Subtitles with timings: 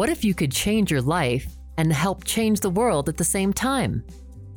[0.00, 1.46] What if you could change your life
[1.76, 4.02] and help change the world at the same time?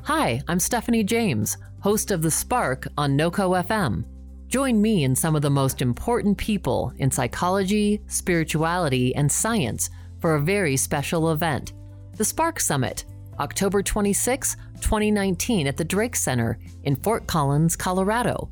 [0.03, 4.05] Hi, I'm Stephanie James, host of The Spark on NOCO FM.
[4.47, 9.89] Join me and some of the most important people in psychology, spirituality, and science
[10.21, 11.73] for a very special event
[12.15, 13.03] The Spark Summit,
[13.37, 18.49] October 26, 2019, at the Drake Center in Fort Collins, Colorado.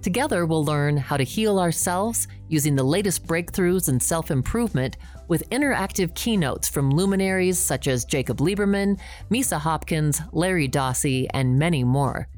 [0.00, 4.96] Together, we'll learn how to heal ourselves using the latest breakthroughs in self improvement
[5.30, 8.98] with interactive keynotes from luminaries such as Jacob Liberman,
[9.30, 12.28] Misa Hopkins, Larry Dossey, and many more.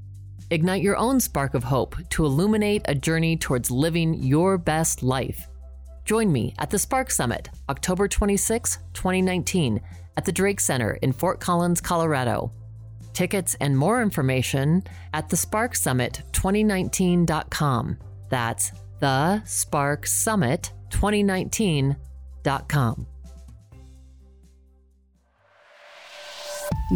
[0.50, 5.48] Ignite your own spark of hope to illuminate a journey towards living your best life.
[6.04, 9.80] Join me at the Spark Summit, October 26, 2019,
[10.18, 12.52] at the Drake Center in Fort Collins, Colorado.
[13.14, 14.84] Tickets and more information
[15.14, 17.98] at thesparksummit2019.com.
[18.28, 20.72] That's the Spark Summit
[22.42, 23.06] 2019.com.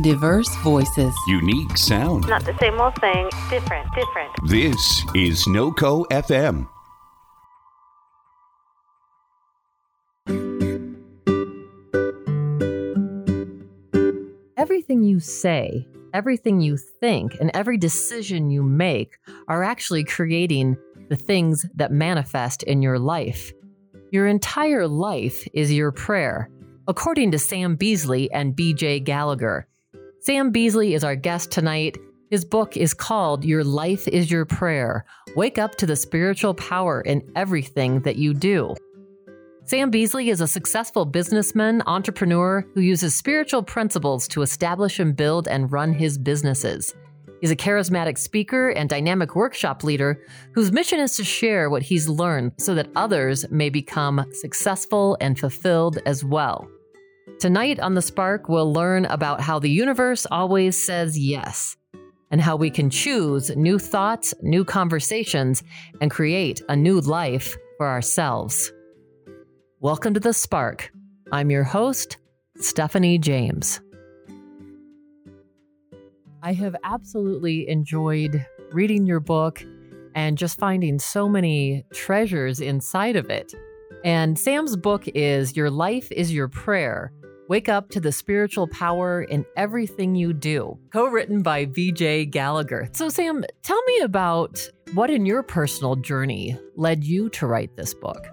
[0.02, 1.14] Diverse voices.
[1.26, 2.28] Unique sound.
[2.28, 4.30] Not the same old thing, different, different.
[4.46, 6.68] This is NOCO FM.
[14.58, 20.76] Everything you say, everything you think, and every decision you make are actually creating
[21.08, 23.52] the things that manifest in your life.
[24.12, 26.48] Your entire life is your prayer,
[26.86, 29.66] according to Sam Beasley and BJ Gallagher.
[30.20, 31.98] Sam Beasley is our guest tonight.
[32.30, 35.04] His book is called Your Life is Your Prayer
[35.34, 38.76] Wake Up to the Spiritual Power in Everything That You Do.
[39.64, 45.48] Sam Beasley is a successful businessman, entrepreneur who uses spiritual principles to establish and build
[45.48, 46.94] and run his businesses.
[47.40, 50.22] He's a charismatic speaker and dynamic workshop leader
[50.54, 55.38] whose mission is to share what he's learned so that others may become successful and
[55.38, 56.68] fulfilled as well.
[57.38, 61.76] Tonight on The Spark, we'll learn about how the universe always says yes
[62.30, 65.62] and how we can choose new thoughts, new conversations,
[66.00, 68.72] and create a new life for ourselves.
[69.80, 70.90] Welcome to The Spark.
[71.30, 72.16] I'm your host,
[72.56, 73.80] Stephanie James.
[76.46, 79.64] I have absolutely enjoyed reading your book
[80.14, 83.52] and just finding so many treasures inside of it.
[84.04, 87.12] And Sam's book is Your Life is Your Prayer
[87.48, 92.90] Wake Up to the Spiritual Power in Everything You Do, co written by BJ Gallagher.
[92.92, 97.92] So, Sam, tell me about what in your personal journey led you to write this
[97.92, 98.24] book.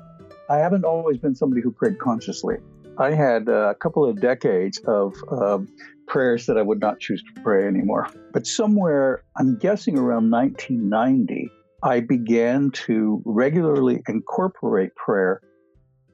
[0.52, 2.58] I haven't always been somebody who prayed consciously.
[2.98, 5.60] I had a couple of decades of uh,
[6.08, 8.08] prayers that I would not choose to pray anymore.
[8.34, 11.50] But somewhere, I'm guessing around 1990,
[11.82, 15.42] I began to regularly incorporate prayer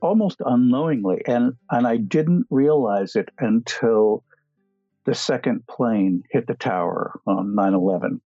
[0.01, 1.21] almost unknowingly.
[1.27, 4.23] And, and I didn't realize it until
[5.05, 8.21] the second plane hit the tower on 9 11.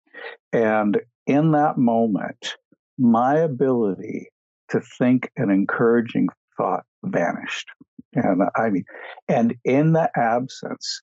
[0.51, 2.55] And in that moment,
[2.99, 4.29] my ability
[4.69, 7.67] to think an encouraging thought vanished.
[8.15, 8.85] And I mean,
[9.27, 11.01] and in the absence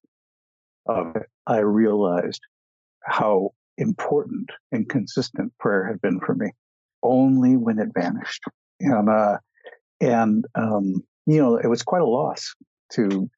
[0.86, 2.40] of it, I realized
[3.04, 6.52] how important and consistent prayer had been for me.
[7.02, 8.42] Only when it vanished,
[8.80, 9.38] and uh,
[10.00, 12.54] and um, you know, it was quite a loss
[12.92, 13.30] to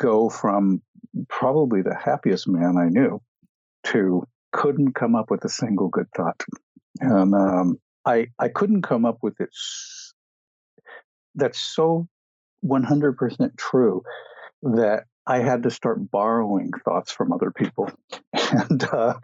[0.00, 0.80] go from
[1.28, 3.20] probably the happiest man I knew
[3.84, 6.42] to couldn't come up with a single good thought,
[7.00, 9.50] and um, I I couldn't come up with it.
[11.34, 12.08] That's so
[12.64, 14.02] 100% true
[14.62, 17.90] that I had to start borrowing thoughts from other people,
[18.32, 19.14] and uh,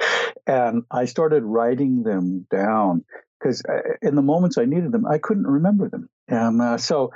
[0.46, 3.04] and I started writing them down
[3.38, 7.12] because uh, in the moments I needed them, I couldn't remember them, and uh, so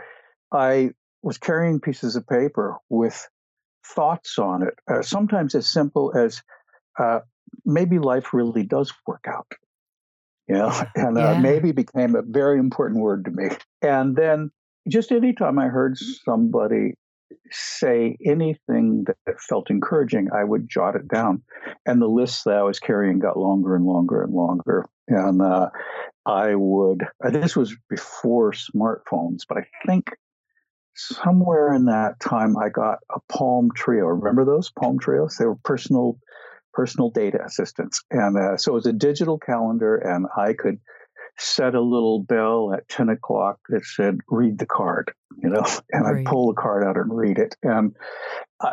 [0.53, 0.91] I
[1.23, 3.27] was carrying pieces of paper with
[3.87, 4.75] thoughts on it.
[4.89, 6.43] Uh, sometimes as simple as
[6.99, 7.21] uh,
[7.65, 9.51] maybe life really does work out,
[10.47, 11.41] you know, and uh, yeah.
[11.41, 13.49] maybe became a very important word to me.
[13.81, 14.51] And then
[14.89, 16.95] just anytime I heard somebody
[17.51, 21.43] say anything that felt encouraging, I would jot it down.
[21.87, 24.87] And the lists that I was carrying got longer and longer and longer.
[25.09, 25.71] And uh,
[26.27, 30.11] I would, uh, this was before smartphones, but I think
[30.95, 34.07] somewhere in that time I got a Palm Treo.
[34.07, 35.37] Remember those Palm Treos?
[35.39, 36.19] They were personal
[36.73, 38.03] personal data assistants.
[38.11, 40.79] And uh, so it was a digital calendar, and I could
[41.39, 46.05] set a little bell at 10 o'clock that said, read the card, you know, and
[46.05, 46.19] right.
[46.19, 47.57] I'd pull the card out and read it.
[47.63, 47.95] And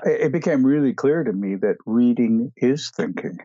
[0.06, 3.40] it became really clear to me that reading is thinking.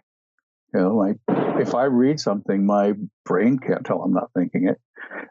[0.74, 1.16] You know, like
[1.58, 4.78] if I read something, my brain can't tell I'm not thinking it.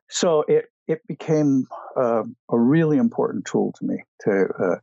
[0.09, 4.75] So it, it became uh, a really important tool to me to, uh,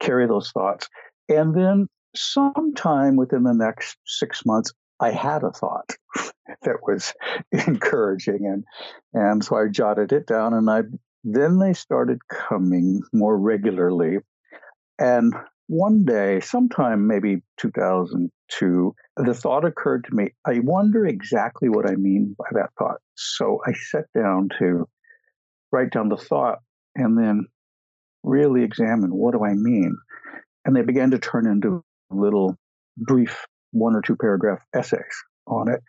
[0.00, 0.88] carry those thoughts.
[1.28, 5.90] And then sometime within the next six months, I had a thought
[6.62, 7.14] that was
[7.52, 8.46] encouraging.
[8.46, 8.64] And,
[9.12, 10.82] and so I jotted it down and I
[11.24, 14.18] then they started coming more regularly.
[14.98, 15.34] And
[15.66, 21.96] one day, sometime maybe 2002, the thought occurred to me I wonder exactly what I
[21.96, 23.00] mean by that thought.
[23.14, 24.88] So I sat down to
[25.70, 26.60] write down the thought
[26.96, 27.46] and then
[28.22, 29.96] really examine what do I mean.
[30.64, 32.56] And they began to turn into little
[32.96, 35.82] brief one or two paragraph essays on it.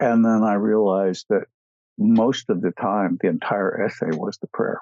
[0.00, 1.44] And then I realized that
[1.98, 4.80] most of the time, the entire essay was the prayer.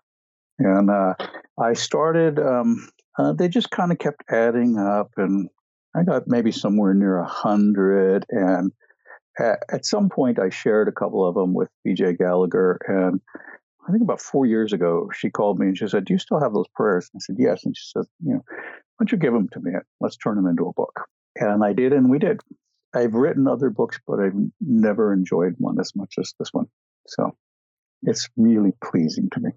[0.59, 1.15] And uh,
[1.61, 5.49] I started, um, uh, they just kind of kept adding up, and
[5.95, 8.25] I got maybe somewhere near a hundred.
[8.31, 8.73] And
[9.39, 12.79] at, at, some point, I shared a couple of them with BJ Gallagher.
[12.87, 13.21] And
[13.87, 16.41] I think about four years ago, she called me and she said, Do you still
[16.41, 17.11] have those prayers?
[17.13, 17.65] And I said, Yes.
[17.65, 18.65] And she said, You know, why
[19.01, 19.73] don't you give them to me?
[20.01, 21.07] Let's turn them into a book.
[21.37, 22.41] And I did, and we did.
[22.95, 26.67] I've written other books, but I've never enjoyed one as much as this one.
[27.07, 27.35] So
[28.03, 29.51] it's really pleasing to me.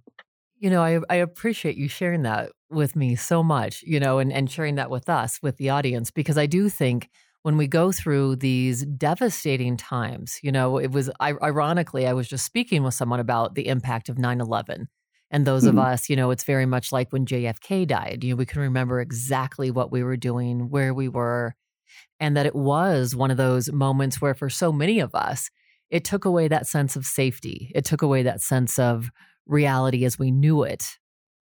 [0.57, 4.31] You know, I, I appreciate you sharing that with me so much, you know, and,
[4.31, 7.09] and sharing that with us, with the audience, because I do think
[7.43, 12.45] when we go through these devastating times, you know, it was ironically, I was just
[12.45, 14.87] speaking with someone about the impact of 9 11.
[15.31, 15.77] And those mm-hmm.
[15.77, 18.23] of us, you know, it's very much like when JFK died.
[18.23, 21.55] You know, we can remember exactly what we were doing, where we were,
[22.19, 25.49] and that it was one of those moments where, for so many of us,
[25.89, 27.71] it took away that sense of safety.
[27.75, 29.09] It took away that sense of
[29.45, 30.97] reality as we knew it.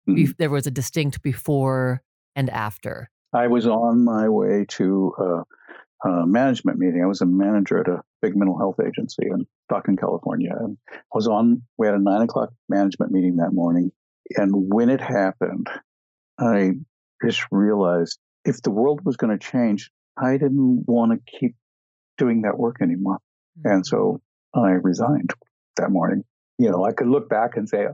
[0.09, 0.33] Mm-hmm.
[0.39, 2.03] There was a distinct before
[2.35, 3.11] and after.
[3.33, 7.03] I was on my way to a, a, management meeting.
[7.03, 10.53] I was a manager at a big mental health agency in Stockton, California.
[10.59, 13.91] And I was on, we had a nine o'clock management meeting that morning.
[14.37, 15.69] And when it happened,
[16.39, 16.73] I
[17.25, 21.55] just realized if the world was going to change, I didn't want to keep
[22.19, 23.19] doing that work anymore.
[23.59, 23.69] Mm-hmm.
[23.69, 24.21] And so
[24.55, 25.33] I resigned
[25.77, 26.25] that morning.
[26.59, 27.87] You know, I could look back and say,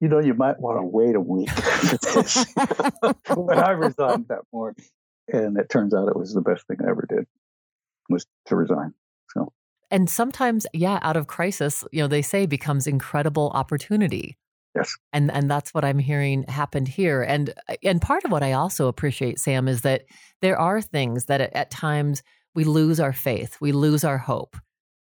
[0.00, 1.48] you know, you might want to wait a week
[3.46, 4.84] but I resigned that morning.
[5.28, 7.26] And it turns out it was the best thing I ever did
[8.08, 8.92] was to resign.
[9.30, 9.52] So
[9.90, 14.38] and sometimes, yeah, out of crisis, you know, they say becomes incredible opportunity.
[14.74, 14.96] Yes.
[15.12, 17.22] And and that's what I'm hearing happened here.
[17.22, 20.04] And uh, and part of what I also appreciate, Sam, is that
[20.40, 22.22] there are things that at, at times
[22.54, 24.56] we lose our faith, we lose our hope.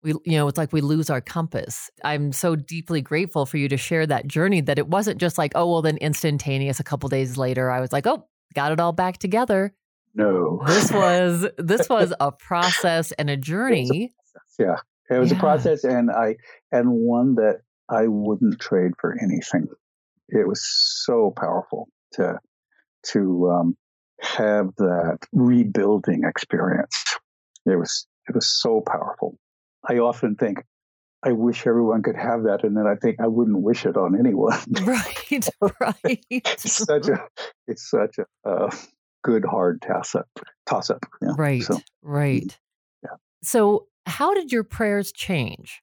[0.04, 1.90] We, you know, it's like we lose our compass.
[2.04, 5.54] I'm so deeply grateful for you to share that journey that it wasn't just like,
[5.56, 6.80] oh, well, then instantaneous.
[6.80, 9.74] A couple days later, I was like, oh, got it all back together.
[10.14, 14.14] No, this was this was a process and a journey.
[14.60, 14.76] A yeah,
[15.10, 15.38] it was yeah.
[15.38, 16.38] a process, and I
[16.72, 19.68] and one that I wouldn't trade for anything.
[20.30, 20.62] It was
[21.06, 22.40] so powerful to
[23.12, 23.78] to um,
[24.22, 27.04] have that rebuilding experience.
[27.66, 29.38] It was it was so powerful.
[29.88, 30.64] I often think
[31.24, 34.18] I wish everyone could have that, and then I think I wouldn't wish it on
[34.18, 34.58] anyone.
[34.86, 35.50] Right,
[35.80, 36.26] right.
[36.30, 37.28] it's such a
[37.68, 38.72] it's such a uh,
[39.24, 40.28] good hard toss up.
[40.66, 41.06] Toss up.
[41.22, 41.34] Yeah.
[41.38, 42.58] Right, so, right.
[43.04, 43.16] Yeah.
[43.44, 45.82] So, how did your prayers change?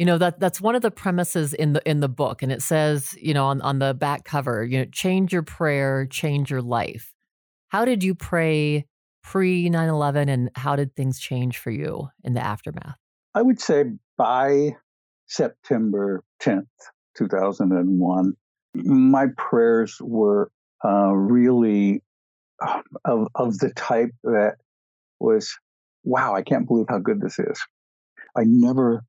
[0.00, 2.62] You know that that's one of the premises in the in the book, and it
[2.62, 6.62] says, you know, on on the back cover, you know, change your prayer, change your
[6.62, 7.12] life.
[7.68, 8.86] How did you pray
[9.22, 12.96] pre 9/11, and how did things change for you in the aftermath?
[13.34, 13.84] I would say
[14.16, 14.74] by
[15.26, 16.64] September 10th,
[17.18, 18.32] 2001,
[18.72, 20.50] my prayers were
[20.82, 22.02] uh, really
[22.66, 24.54] uh, of, of the type that
[25.18, 25.58] was,
[26.04, 27.60] wow, I can't believe how good this is.
[28.34, 29.04] I never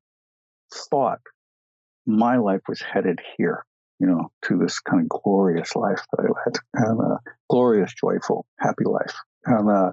[0.90, 1.20] thought
[2.06, 3.64] my life was headed here,
[3.98, 8.46] you know, to this kind of glorious life that I led, and a glorious, joyful,
[8.58, 9.14] happy life.
[9.44, 9.92] And, uh,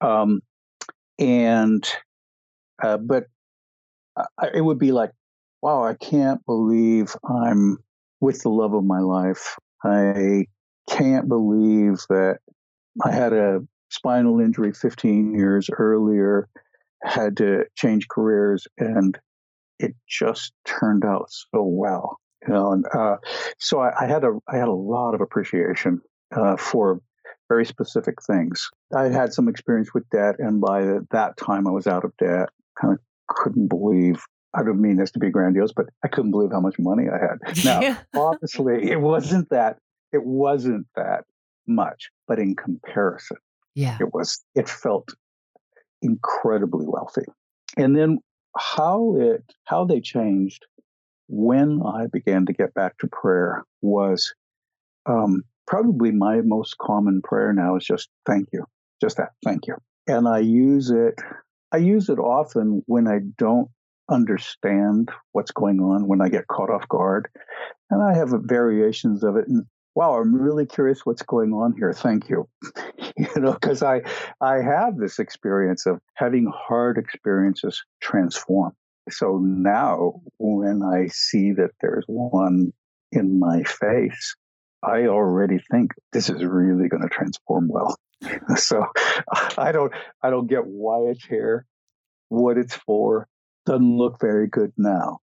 [0.00, 0.40] um,
[1.18, 1.88] and
[2.82, 3.24] uh, but
[4.54, 5.10] it would be like,
[5.62, 7.78] wow, I can't believe I'm
[8.20, 9.56] with the love of my life.
[9.84, 10.46] I
[10.88, 12.38] can't believe that
[13.04, 16.48] I had a spinal injury 15 years earlier,
[17.02, 19.18] had to change careers, and
[19.78, 22.18] it just turned out so well.
[22.46, 23.16] You know, and uh,
[23.58, 26.00] so I, I, had a I had a lot of appreciation
[26.34, 27.00] uh, for
[27.48, 28.68] very specific things.
[28.94, 32.48] I had some experience with debt, and by that time I was out of debt.
[32.80, 34.22] Kind of couldn't believe.
[34.54, 37.18] I don't mean this to be grandiose, but I couldn't believe how much money I
[37.18, 37.64] had.
[37.64, 37.98] Now, yeah.
[38.14, 39.78] obviously, it wasn't that.
[40.12, 41.24] It wasn't that
[41.66, 43.38] much, but in comparison,
[43.74, 44.42] yeah, it was.
[44.54, 45.08] It felt
[46.00, 47.24] incredibly wealthy.
[47.76, 48.18] And then
[48.58, 50.64] how it how they changed
[51.28, 54.32] when I began to get back to prayer was
[55.06, 58.64] um, probably my most common prayer now is just thank you,
[59.00, 59.76] just that, thank you.
[60.06, 61.14] And I use it,
[61.72, 63.68] I use it often when I don't
[64.08, 67.28] understand what's going on, when I get caught off guard.
[67.90, 69.46] And I have variations of it.
[69.48, 69.64] And
[69.96, 71.92] wow, I'm really curious what's going on here.
[71.94, 72.46] Thank you.
[73.16, 74.02] you know, because I
[74.40, 78.72] I have this experience of having hard experiences transform.
[79.10, 82.72] So now when I see that there's one
[83.10, 84.36] in my face,
[84.82, 87.96] I already think this is really going to transform well.
[88.56, 88.84] so
[89.56, 91.64] I don't I don't get why it's here,
[92.28, 93.26] what it's for.
[93.64, 95.18] Doesn't look very good now,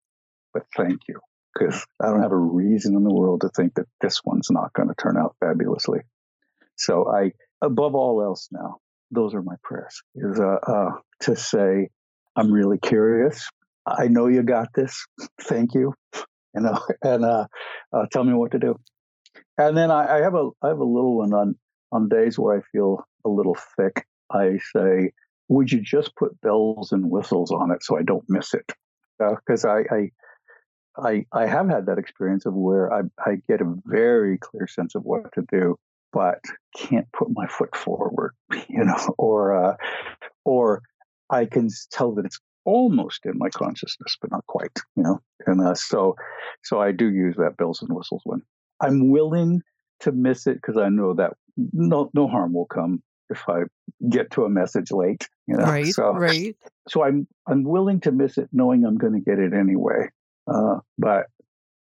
[0.51, 1.20] but thank you
[1.53, 4.74] because I don't have a reason in the world to think that this one's not
[4.74, 6.00] going to turn out fabulously.
[6.75, 7.31] So I,
[7.62, 8.77] above all else now,
[9.12, 10.91] those are my prayers is uh, uh,
[11.22, 11.89] to say,
[12.36, 13.48] I'm really curious.
[13.86, 15.05] I know you got this.
[15.41, 15.93] Thank you.
[16.55, 17.48] You know, and uh,
[17.91, 18.79] uh, tell me what to do.
[19.57, 21.55] And then I, I have a I have a little one on
[21.91, 24.05] on days where I feel a little thick.
[24.31, 25.12] I say,
[25.48, 28.72] would you just put bells and whistles on it so I don't miss it?
[29.19, 30.12] Because uh, I, I
[30.97, 34.95] I, I have had that experience of where I, I get a very clear sense
[34.95, 35.77] of what to do,
[36.12, 36.39] but
[36.75, 38.33] can't put my foot forward,
[38.69, 39.75] you know, or uh,
[40.45, 40.81] or
[41.29, 45.19] I can tell that it's almost in my consciousness, but not quite, you know.
[45.47, 46.15] And uh, so,
[46.63, 48.41] so I do use that bells and whistles one.
[48.81, 49.62] I'm willing
[50.01, 53.63] to miss it because I know that no no harm will come if I
[54.09, 55.65] get to a message late, you know.
[55.73, 56.55] Right, so, right.
[56.88, 60.09] So I'm I'm willing to miss it, knowing I'm going to get it anyway.
[60.47, 61.27] Uh, but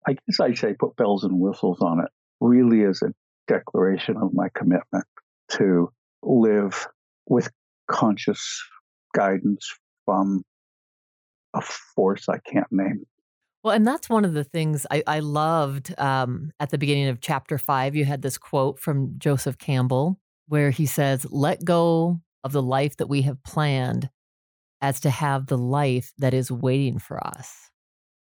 [0.06, 3.12] I guess I say put bells and whistles on it really is a
[3.48, 5.04] declaration of my commitment
[5.52, 5.90] to
[6.22, 6.86] live
[7.26, 7.50] with
[7.90, 8.62] conscious
[9.14, 9.72] guidance
[10.04, 10.42] from
[11.54, 13.04] a force I can't name.
[13.62, 17.20] Well, and that's one of the things I, I loved um, at the beginning of
[17.20, 17.96] chapter five.
[17.96, 22.96] You had this quote from Joseph Campbell where he says, Let go of the life
[22.98, 24.10] that we have planned
[24.82, 27.70] as to have the life that is waiting for us.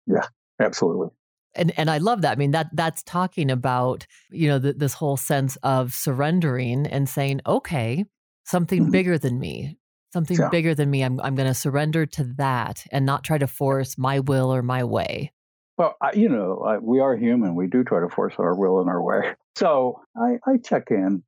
[0.10, 0.28] Yeah,
[0.60, 1.10] absolutely.
[1.56, 2.34] And and I love that.
[2.34, 7.08] I mean that that's talking about you know the, this whole sense of surrendering and
[7.08, 8.06] saying, okay,
[8.46, 8.92] something mm-hmm.
[8.92, 9.78] bigger than me,
[10.14, 10.50] something yeah.
[10.50, 11.04] bigger than me.
[11.04, 14.62] I'm I'm going to surrender to that and not try to force my will or
[14.62, 15.32] my way.
[15.78, 17.56] Well, I, you know, I, we are human.
[17.56, 19.34] We do try to force our will and our way.
[19.56, 21.22] So I, I check in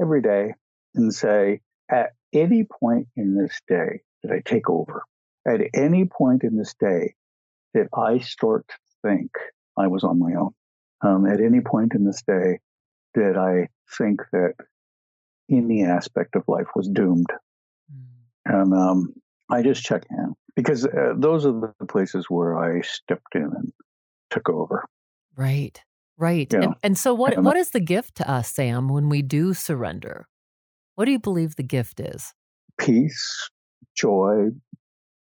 [0.00, 0.54] every day
[0.96, 5.04] and say, at any point in this day did I take over?
[5.46, 7.14] At any point in this day
[7.76, 9.30] did I start to think
[9.76, 10.52] I was on my own?
[11.02, 12.58] Um, at any point in this day,
[13.14, 13.68] did I
[13.98, 14.54] think that
[15.50, 17.26] any aspect of life was doomed?
[17.92, 18.04] Mm.
[18.46, 19.14] And um,
[19.50, 23.72] I just check in because uh, those are the places where I stepped in and
[24.30, 24.86] took over.
[25.36, 25.78] Right,
[26.16, 26.50] right.
[26.50, 26.62] Yeah.
[26.62, 29.52] And, and, so, what and, what is the gift to us, Sam, when we do
[29.52, 30.28] surrender?
[30.94, 32.32] What do you believe the gift is?
[32.78, 33.50] Peace,
[33.94, 34.46] joy,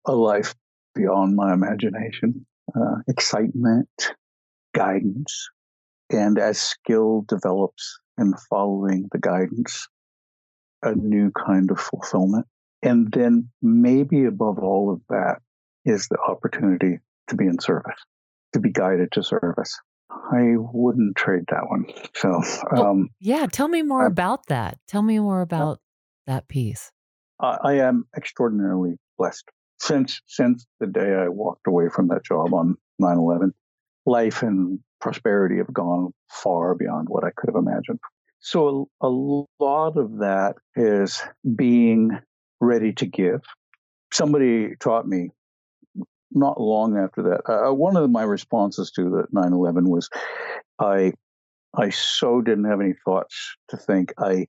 [0.06, 0.54] a life
[0.98, 3.88] beyond my imagination, uh, excitement,
[4.74, 5.48] guidance.
[6.10, 9.86] And as skill develops in following the guidance,
[10.82, 12.46] a new kind of fulfillment.
[12.82, 15.36] And then maybe above all of that
[15.84, 18.00] is the opportunity to be in service,
[18.54, 19.78] to be guided to service.
[20.10, 21.86] I wouldn't trade that one.
[22.14, 22.42] So,
[22.76, 24.78] um, yeah, tell me more about that.
[24.86, 25.76] Tell me more about uh,
[26.26, 26.90] that piece.
[27.40, 29.44] I, I am extraordinarily blessed
[29.80, 33.52] since since the day I walked away from that job on 9/11,
[34.06, 38.00] life and prosperity have gone far beyond what I could have imagined.
[38.40, 39.10] So a, a
[39.60, 41.22] lot of that is
[41.56, 42.10] being
[42.60, 43.42] ready to give.
[44.12, 45.30] Somebody taught me
[46.30, 47.40] not long after that.
[47.48, 50.08] Uh, uh one of my responses to the 9/11 was,
[50.78, 51.12] I
[51.76, 54.12] I so didn't have any thoughts to think.
[54.18, 54.46] I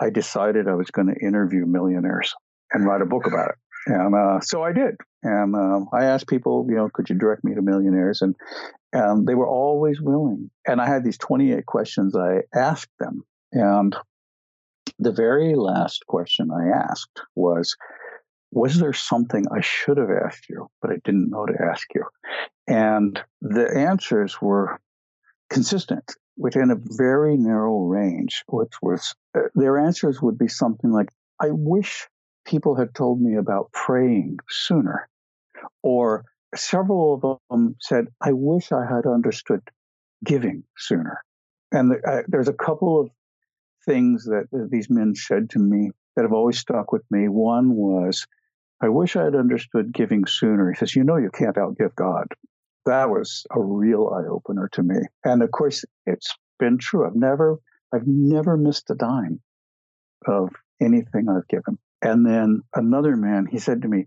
[0.00, 2.34] I decided I was going to interview millionaires
[2.72, 3.56] and write a book about it.
[3.88, 4.96] And uh, so I did.
[5.22, 8.22] And um, I asked people, you know, could you direct me to millionaires?
[8.22, 8.36] And
[8.92, 10.50] and they were always willing.
[10.66, 13.22] And I had these 28 questions I asked them.
[13.52, 13.94] And
[14.98, 17.76] the very last question I asked was,
[18.50, 22.04] was there something I should have asked you, but I didn't know to ask you?
[22.66, 24.80] And the answers were
[25.50, 31.08] consistent within a very narrow range, which was uh, their answers would be something like,
[31.40, 32.08] I wish
[32.48, 35.08] people had told me about praying sooner.
[35.82, 36.24] Or
[36.54, 39.62] several of them said, I wish I had understood
[40.24, 41.22] giving sooner.
[41.70, 43.10] And uh, there's a couple of
[43.84, 47.28] things that these men said to me that have always stuck with me.
[47.28, 48.26] One was,
[48.82, 50.70] I wish I had understood giving sooner.
[50.70, 52.26] He says, You know, you can't outgive God.
[52.86, 54.96] That was a real eye opener to me.
[55.24, 57.06] And of course, it's been true.
[57.06, 57.58] I've never
[57.92, 59.40] I've never missed a dime
[60.26, 60.50] of
[60.80, 61.78] anything I've given.
[62.02, 64.06] And then another man, he said to me,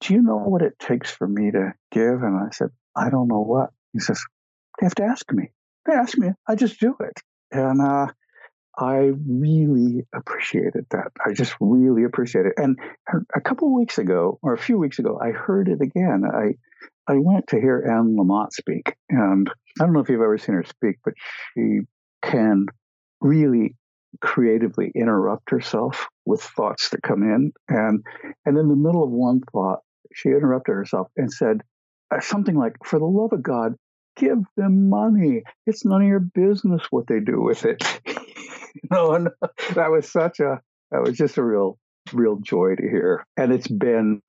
[0.00, 2.22] Do you know what it takes for me to give?
[2.22, 3.70] And I said, I don't know what.
[3.92, 4.20] He says,
[4.80, 5.50] They have to ask me.
[5.86, 6.28] They ask me.
[6.48, 7.20] I just do it.
[7.52, 8.06] And uh,
[8.78, 11.12] I really appreciated that.
[11.24, 12.54] I just really appreciate it.
[12.56, 12.78] And
[13.34, 16.24] a couple of weeks ago, or a few weeks ago, I heard it again.
[16.24, 16.54] I
[17.06, 19.50] I went to hear Anne Lamott speak, and
[19.80, 21.14] I don't know if you've ever seen her speak, but
[21.54, 21.80] she
[22.22, 22.66] can
[23.20, 23.76] really
[24.20, 27.52] creatively interrupt herself with thoughts that come in.
[27.68, 28.04] And
[28.44, 29.80] and in the middle of one thought,
[30.14, 31.62] she interrupted herself and said
[32.10, 33.74] uh, something like, "For the love of God,
[34.16, 35.42] give them money.
[35.66, 39.28] It's none of your business what they do with it." you know, and
[39.74, 41.78] that was such a that was just a real
[42.12, 43.24] real joy to hear.
[43.36, 44.22] And it's been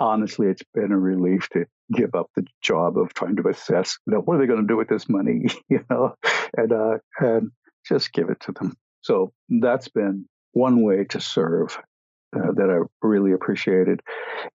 [0.00, 4.14] honestly, it's been a relief to give up the job of trying to assess, you
[4.14, 6.14] know, what are they going to do with this money, you know,
[6.56, 7.50] and uh, and
[7.86, 8.74] just give it to them.
[9.02, 11.78] So that's been one way to serve
[12.36, 14.00] uh, that I really appreciated.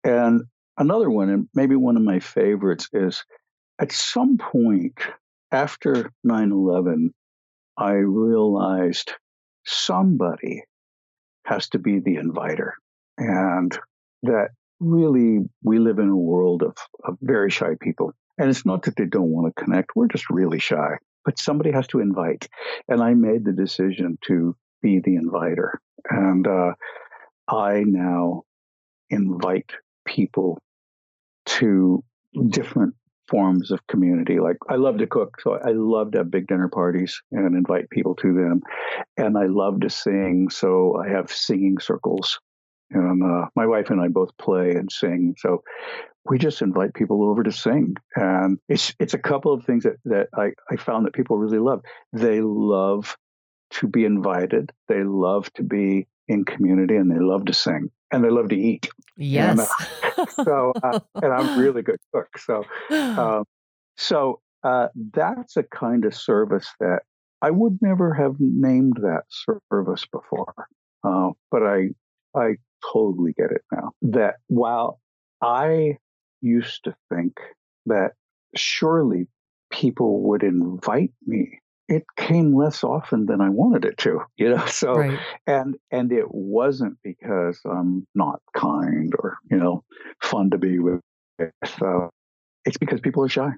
[0.04, 0.42] And
[0.78, 3.24] another one, and maybe one of my favorites, is
[3.80, 4.98] at some point
[5.52, 7.12] after 9 11,
[7.76, 9.12] I realized
[9.64, 10.64] somebody
[11.44, 12.74] has to be the inviter.
[13.18, 13.76] And
[14.22, 18.12] that really we live in a world of, of very shy people.
[18.38, 21.70] And it's not that they don't want to connect, we're just really shy but somebody
[21.70, 22.48] has to invite.
[22.88, 25.80] And I made the decision to be the inviter.
[26.08, 26.72] And uh,
[27.48, 28.42] I now
[29.10, 29.70] invite
[30.06, 30.58] people
[31.46, 32.02] to
[32.48, 32.94] different
[33.28, 34.40] forms of community.
[34.40, 37.88] Like I love to cook, so I love to have big dinner parties and invite
[37.90, 38.60] people to them.
[39.16, 42.38] And I love to sing, so I have singing circles.
[42.90, 45.36] And uh, my wife and I both play and sing.
[45.38, 45.62] So
[46.24, 47.96] we just invite people over to sing.
[48.14, 51.58] And it's it's a couple of things that, that I, I found that people really
[51.58, 51.82] love.
[52.12, 53.16] They love
[53.72, 54.72] to be invited.
[54.88, 58.56] They love to be in community and they love to sing and they love to
[58.56, 58.88] eat.
[59.16, 59.58] Yes.
[59.58, 62.38] And, uh, so, uh, and I'm really good cook.
[62.38, 63.44] So, um,
[63.96, 67.00] so uh, that's a kind of service that
[67.42, 69.24] I would never have named that
[69.70, 70.54] service before.
[71.02, 71.88] Uh, but I,
[72.36, 72.56] I
[72.92, 75.00] totally get it now that while
[75.42, 75.96] I
[76.40, 77.40] used to think
[77.86, 78.12] that
[78.56, 79.28] surely
[79.70, 84.64] people would invite me it came less often than I wanted it to, you know.
[84.68, 85.18] So right.
[85.46, 89.82] and and it wasn't because I'm not kind or you know
[90.22, 91.00] fun to be with.
[91.78, 92.10] So
[92.64, 93.50] it's because people are shy.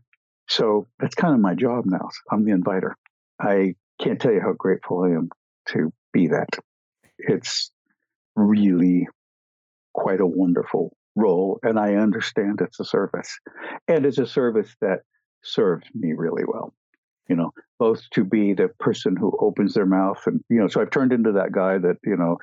[0.48, 2.08] So that's kind of my job now.
[2.30, 2.96] I'm the inviter.
[3.38, 5.28] I can't tell you how grateful I am
[5.68, 6.48] to be that.
[7.18, 7.70] It's
[8.34, 9.08] really
[9.92, 13.38] quite a wonderful role, and I understand it's a service,
[13.88, 15.00] and it's a service that
[15.42, 16.74] serves me really well.
[17.28, 20.80] You know, both to be the person who opens their mouth, and you know, so
[20.80, 22.38] I've turned into that guy that you know,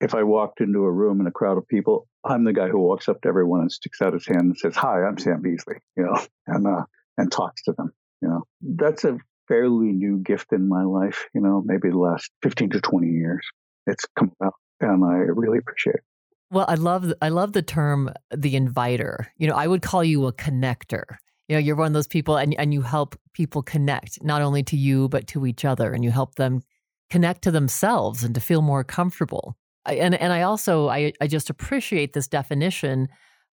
[0.00, 2.78] if I walked into a room in a crowd of people, I'm the guy who
[2.78, 5.76] walks up to everyone and sticks out his hand and says, "Hi, I'm Sam Beasley,"
[5.96, 6.84] you know, and uh,
[7.18, 7.92] and talks to them.
[8.22, 11.26] You know, that's a fairly new gift in my life.
[11.34, 13.46] You know, maybe the last 15 to 20 years,
[13.86, 16.04] it's come out, and I really appreciate it.
[16.50, 19.32] Well, I love I love the term the inviter.
[19.36, 21.04] You know, I would call you a connector.
[21.48, 24.62] You know, you're one of those people and and you help people connect not only
[24.64, 26.62] to you but to each other and you help them
[27.10, 29.56] connect to themselves and to feel more comfortable.
[29.84, 33.08] I, and and I also I I just appreciate this definition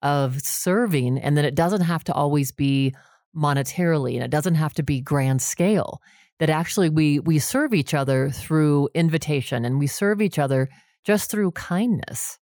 [0.03, 2.94] of serving and that it doesn't have to always be
[3.37, 6.00] monetarily and it doesn't have to be grand scale
[6.40, 10.68] that actually we we serve each other through invitation and we serve each other
[11.05, 12.38] just through kindness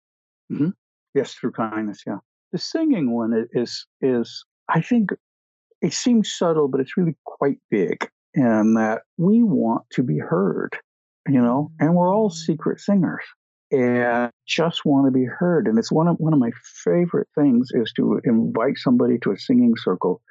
[0.52, 0.68] Mm-hmm.
[1.14, 2.02] Yes, through kindness.
[2.06, 2.18] Yeah,
[2.52, 5.10] the singing one is is I think
[5.80, 10.78] it seems subtle, but it's really quite big, and that we want to be heard,
[11.28, 12.34] you know, and we're all mm.
[12.34, 13.24] secret singers
[13.72, 15.66] and just want to be heard.
[15.66, 16.50] And it's one of one of my
[16.84, 20.22] favorite things is to invite somebody to a singing circle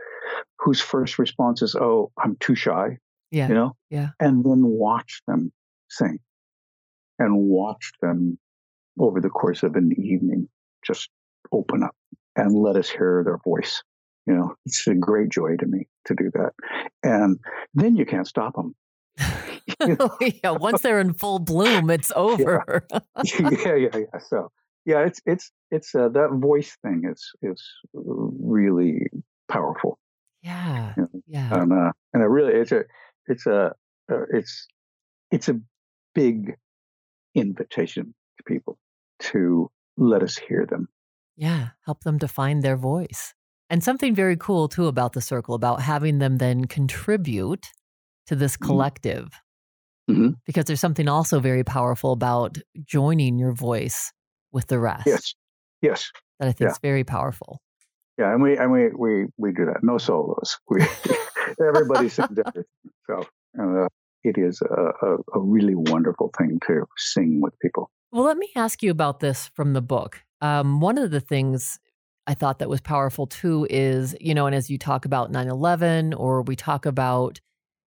[0.60, 2.98] whose first response is, "Oh, I'm too shy,"
[3.32, 5.52] yeah, you know, yeah, and then watch them
[5.90, 6.20] sing
[7.20, 8.38] and watch them
[9.00, 10.48] over the course of an evening
[10.86, 11.10] just
[11.52, 11.96] open up
[12.36, 13.84] and let us hear their voice.
[14.28, 16.52] You know, it's a great joy to me to do that.
[17.04, 17.40] And
[17.74, 18.76] then you can't stop them.
[20.44, 22.86] yeah, once they're in full bloom, it's over.
[22.92, 23.00] yeah.
[23.66, 24.20] yeah, yeah, yeah.
[24.28, 24.52] So,
[24.86, 29.08] yeah, it's it's it's uh, that voice thing is is really
[29.50, 30.00] powerful.
[30.42, 31.22] Yeah, you know?
[31.28, 31.62] yeah.
[31.62, 32.84] And uh, and it really it's a
[33.28, 33.74] it's a
[34.12, 34.68] uh, it's
[35.32, 35.60] it's a
[36.16, 36.56] big
[37.36, 38.78] invitation to people
[39.20, 40.88] to let us hear them.
[41.36, 43.34] Yeah, help them to find their voice.
[43.70, 47.68] And something very cool too about the circle, about having them then contribute
[48.28, 48.66] to this mm-hmm.
[48.66, 49.30] collective.
[50.10, 50.34] Mhm.
[50.48, 54.12] because there's something also very powerful about joining your voice
[54.52, 55.36] with the rest Yes.
[55.82, 56.12] Yes.
[56.40, 56.72] that I think Yeah.
[56.72, 57.62] is very powerful.
[58.18, 59.84] Yeah, and we and we we we do that.
[59.84, 60.58] No solos.
[60.68, 60.82] We
[61.66, 62.64] everybody sings everything.
[63.08, 63.26] So
[63.60, 63.88] uh,
[64.24, 67.90] it is a, a, a really wonderful thing to sing with people.
[68.12, 70.24] Well, let me ask you about this from the book.
[70.42, 71.80] Um, one of the things
[72.28, 75.48] I thought that was powerful too is, you know, and as you talk about 9
[75.48, 77.40] 11, or we talk about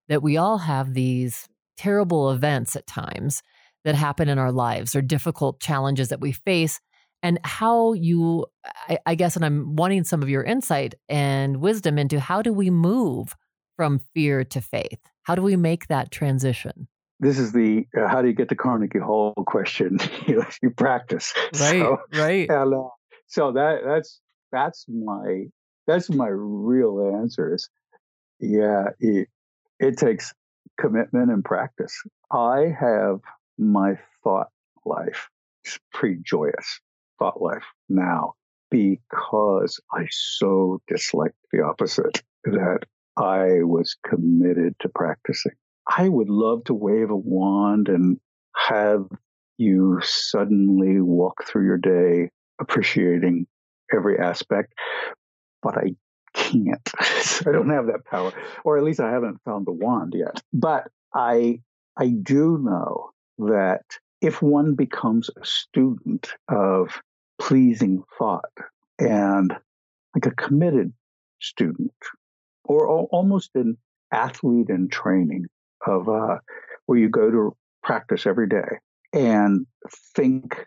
[0.08, 3.42] that we all have these terrible events at times
[3.84, 6.80] that happen in our lives or difficult challenges that we face,
[7.22, 8.46] and how you,
[8.88, 12.52] I, I guess, and I'm wanting some of your insight and wisdom into how do
[12.52, 13.34] we move
[13.76, 15.00] from fear to faith?
[15.22, 16.88] How do we make that transition?
[17.20, 19.98] This is the uh, how do you get to Carnegie Hall question.
[20.26, 20.44] you,
[20.76, 21.32] practice.
[21.54, 22.48] So, right.
[22.50, 22.88] and, uh,
[23.26, 24.20] so that that's
[24.52, 25.44] that's my
[25.86, 27.68] that's my real answer is
[28.40, 29.28] yeah it,
[29.78, 30.32] it takes
[30.78, 31.94] commitment and practice
[32.32, 33.20] i have
[33.58, 34.48] my thought
[34.84, 35.28] life
[35.64, 36.80] it's pretty joyous
[37.18, 38.34] thought life now
[38.70, 42.80] because i so disliked the opposite that
[43.16, 45.52] i was committed to practicing
[45.88, 48.18] i would love to wave a wand and
[48.56, 49.06] have
[49.58, 53.46] you suddenly walk through your day appreciating
[53.94, 54.74] every aspect,
[55.62, 55.94] but I
[56.34, 56.90] can't.
[57.00, 58.32] I don't have that power,
[58.64, 60.42] or at least I haven't found the wand yet.
[60.52, 61.60] But I,
[61.96, 63.84] I do know that
[64.20, 67.00] if one becomes a student of
[67.40, 68.52] pleasing thought
[68.98, 69.52] and
[70.14, 70.92] like a committed
[71.40, 71.92] student,
[72.64, 73.76] or al- almost an
[74.12, 75.46] athlete in training
[75.86, 76.38] of uh,
[76.86, 78.78] where you go to practice every day
[79.12, 79.66] and
[80.14, 80.66] think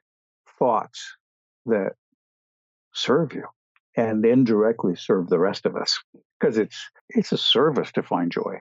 [0.59, 1.15] thoughts
[1.65, 1.93] that
[2.93, 3.43] serve you
[3.95, 5.99] and indirectly serve the rest of us
[6.39, 8.59] because it's it's a service to find joy.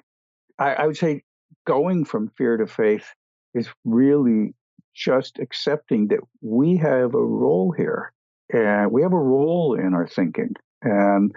[0.59, 1.23] I, I would say
[1.67, 3.07] going from fear to faith
[3.55, 4.55] is really
[4.95, 8.13] just accepting that we have a role here
[8.53, 11.33] and we have a role in our thinking and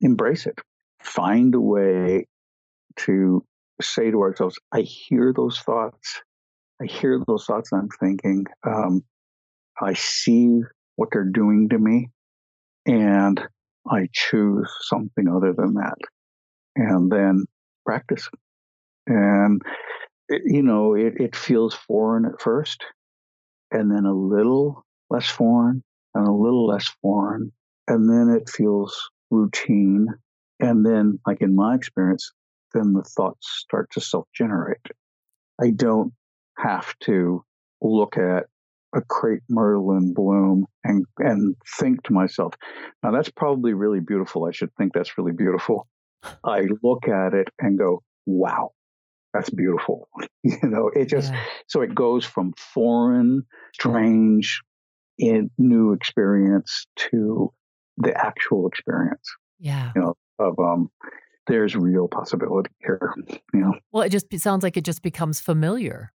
[0.00, 0.58] embrace it
[1.02, 2.26] find a way
[2.96, 3.44] to
[3.80, 6.20] say to ourselves i hear those thoughts
[6.80, 9.02] i hear those thoughts i'm thinking um,
[9.80, 10.60] i see
[10.96, 12.08] what they're doing to me
[12.86, 13.40] and
[13.90, 15.96] I choose something other than that.
[16.76, 17.44] And then
[17.84, 18.28] practice.
[19.06, 19.60] And,
[20.28, 22.84] it, you know, it, it feels foreign at first,
[23.70, 25.82] and then a little less foreign,
[26.14, 27.52] and a little less foreign.
[27.88, 30.06] And then it feels routine.
[30.62, 32.32] And then, like in my experience,
[32.72, 34.78] then the thoughts start to self generate.
[35.60, 36.12] I don't
[36.56, 37.44] have to
[37.80, 38.46] look at
[38.94, 42.54] a crepe myrtle bloom and and think to myself,
[43.02, 44.44] now that's probably really beautiful.
[44.44, 45.88] I should think that's really beautiful.
[46.44, 48.70] I look at it and go, wow,
[49.34, 50.08] that's beautiful.
[50.44, 51.44] you know, it just Yeah.
[51.66, 53.44] so it goes from foreign,
[53.74, 54.62] strange,
[55.18, 57.52] in new experience to
[57.98, 59.28] the actual experience
[59.94, 60.12] Yeah.
[60.42, 60.90] Of um
[61.46, 63.14] there's real possibility here.
[63.52, 66.12] You know, Well, it just it sounds like it just becomes familiar.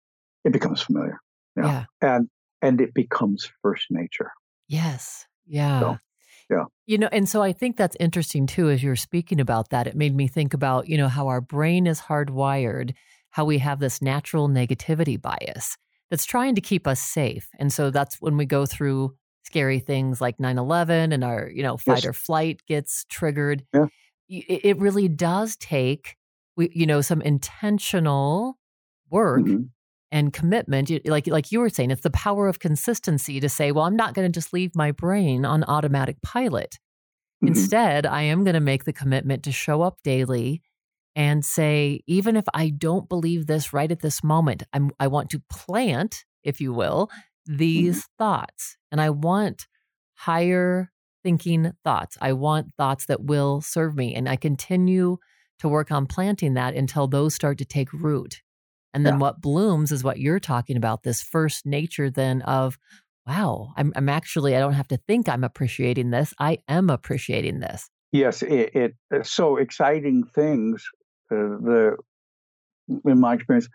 [0.44, 1.18] it becomes familiar.
[1.56, 1.84] Yeah.
[2.02, 2.14] Yeah.
[2.16, 2.28] And
[2.62, 4.32] and it becomes first nature.
[4.68, 5.26] Yes.
[5.46, 5.96] Yeah.
[6.50, 6.64] yeah.
[6.86, 9.86] You know, and so I think that's interesting too, as you're speaking about that.
[9.86, 12.94] It made me think about, you know, how our brain is hardwired,
[13.30, 15.76] how we have this natural negativity bias
[16.10, 17.48] that's trying to keep us safe.
[17.58, 21.62] And so that's when we go through scary things like 9 11 and our, you
[21.62, 22.06] know, fight Yes.
[22.06, 23.64] or flight gets triggered.
[23.74, 23.86] Yeah.
[24.28, 26.16] It, really does take,
[26.56, 28.58] we, you know, some intentional
[29.10, 29.68] work Mhm.
[30.10, 33.84] and commitment like like you were saying it's the power of consistency to say well
[33.84, 36.78] i'm not going to just leave my brain on automatic pilot
[37.42, 37.48] Mhm.
[37.48, 40.62] instead i am going to make the commitment to show up daily
[41.14, 45.30] and say even if i don't believe this right at this moment i'm i want
[45.30, 47.10] to plant if you will
[47.46, 49.66] these thoughts and i want
[50.14, 50.90] higher
[51.24, 55.16] thinking thoughts i want thoughts that will serve me and i continue
[55.58, 58.42] to work on planting that until those start to take root
[58.94, 59.18] and then Yeah.
[59.18, 62.78] what blooms is what you're talking about this first nature then of,
[63.26, 66.32] wow, I'm, I'm actually, I don't have to think I'm appreciating this.
[66.38, 67.90] I am appreciating this.
[68.12, 70.86] Yes, it, it it's so exciting things.
[71.32, 71.96] Uh, the
[73.04, 73.68] in my experience,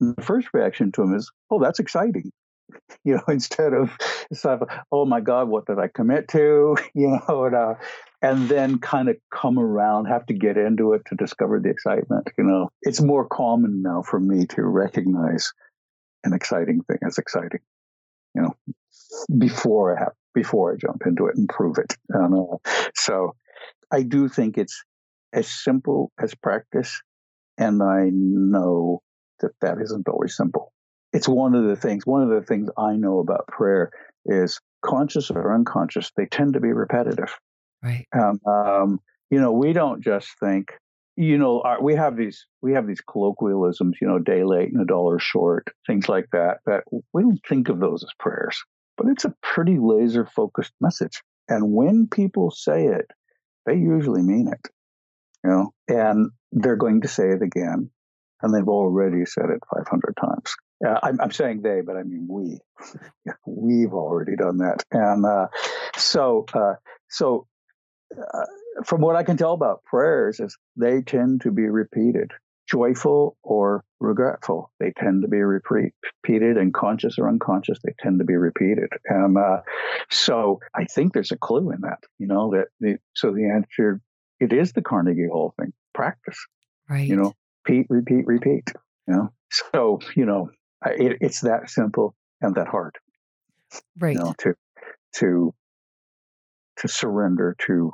[0.00, 2.30] the first reaction to them is, "Oh, that's exciting,"
[3.04, 3.90] you know, instead of
[4.30, 7.74] instead of, "Oh my God, what did I commit to?" You know, and, uh,
[8.22, 12.28] and then kind of come around, have to get into it to discover the excitement.
[12.36, 15.52] You know, it's more common now for me to recognize
[16.24, 17.60] an exciting thing as exciting.
[18.34, 18.56] You know,
[19.38, 21.96] before I have before I jump into it and prove it.
[22.10, 22.56] And, uh,
[22.94, 23.34] so
[23.90, 24.84] I do think it's
[25.32, 27.02] as simple as practice,
[27.56, 29.02] and I know
[29.40, 30.72] that that isn't always simple.
[31.12, 33.90] It's one of the things, one of the things I know about prayer
[34.26, 37.34] is conscious or unconscious, they tend to be repetitive.
[37.82, 38.06] Right.
[38.12, 40.72] Um, um, you know, we don't just think,
[41.16, 44.80] you know, our, we have these we have these colloquialisms, you know, day late and
[44.80, 46.58] a dollar short, things like that.
[46.66, 48.62] That we don't think of those as prayers,
[48.96, 51.22] but it's a pretty laser focused message.
[51.48, 53.10] And when people say it,
[53.66, 54.70] they usually mean it,
[55.44, 57.90] you know, and they're going to say it again,
[58.42, 60.54] and they've already said it 500 times.
[60.86, 62.60] Uh, I'm, I'm, saying they, but I mean we.
[63.46, 65.48] We've already done that, and uh,
[65.96, 66.74] so uh,
[67.08, 67.46] so
[68.16, 68.44] uh,
[68.84, 72.30] from what I can tell about prayers, is they tend to be repeated,
[72.68, 74.70] joyful or regretful.
[74.78, 78.90] They tend to be repeated, and conscious or unconscious, they tend to be repeated.
[79.06, 79.62] And uh,
[80.10, 81.98] so I think there's a clue in that.
[82.18, 82.66] You know that.
[82.80, 84.00] The, so the answer,
[84.40, 86.38] it is the Carnegie Hall thing: practice.
[86.88, 87.08] Right.
[87.08, 87.34] You know,
[87.66, 88.72] repeat, repeat, repeat.
[89.06, 90.50] You know, so you know,
[90.86, 92.96] it, it's that simple and that hard.
[93.98, 94.14] Right.
[94.14, 94.54] You know, to
[95.16, 95.54] to
[96.78, 97.92] to surrender to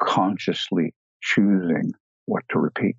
[0.00, 1.92] consciously choosing
[2.26, 2.96] what to repeat.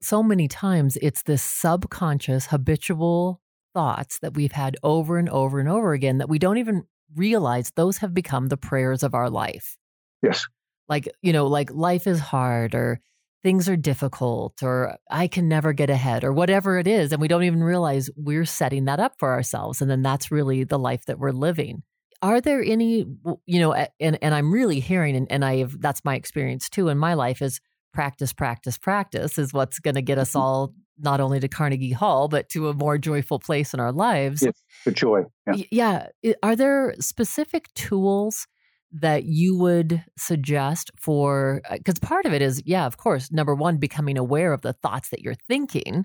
[0.00, 3.40] So many times it's this subconscious, habitual
[3.74, 6.84] thoughts that we've had over and over and over again that we don't even
[7.14, 9.76] realize those have become the prayers of our life.
[10.22, 10.44] Yes.
[10.88, 13.00] Like, you know, like life is hard or
[13.42, 17.12] things are difficult or I can never get ahead or whatever it is.
[17.12, 19.82] And we don't even realize we're setting that up for ourselves.
[19.82, 21.82] And then that's really the life that we're living.
[22.22, 23.04] Are there any,
[23.46, 26.88] you know, and, and I'm really hearing, and, and I have, that's my experience too
[26.88, 27.60] in my life is
[27.92, 30.40] practice, practice, practice is what's going to get us mm-hmm.
[30.40, 34.42] all not only to Carnegie Hall, but to a more joyful place in our lives.
[34.42, 35.24] Yes, the joy.
[35.52, 36.06] Yeah.
[36.22, 36.34] yeah.
[36.42, 38.46] Are there specific tools
[38.92, 43.54] that you would suggest for because uh, part of it is yeah of course number
[43.54, 46.04] one becoming aware of the thoughts that you're thinking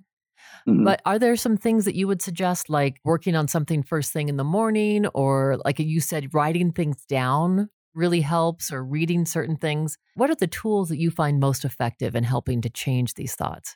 [0.67, 0.83] mm-hmm.
[0.83, 4.29] but are there some things that you would suggest like working on something first thing
[4.29, 9.57] in the morning or like you said writing things down really helps or reading certain
[9.57, 9.97] things?
[10.15, 13.75] What are the tools that you find most effective in helping to change these thoughts?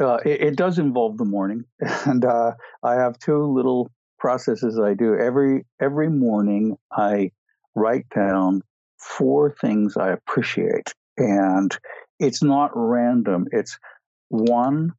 [0.00, 1.64] Uh, it, it, does involve the morning
[2.04, 5.16] and uh, i have two little processes i do.
[5.16, 7.30] Every every morning i
[7.76, 8.62] write down
[8.98, 10.92] four things I appreciate.
[11.16, 11.76] And
[12.18, 13.78] it's not random, it's
[14.28, 14.92] one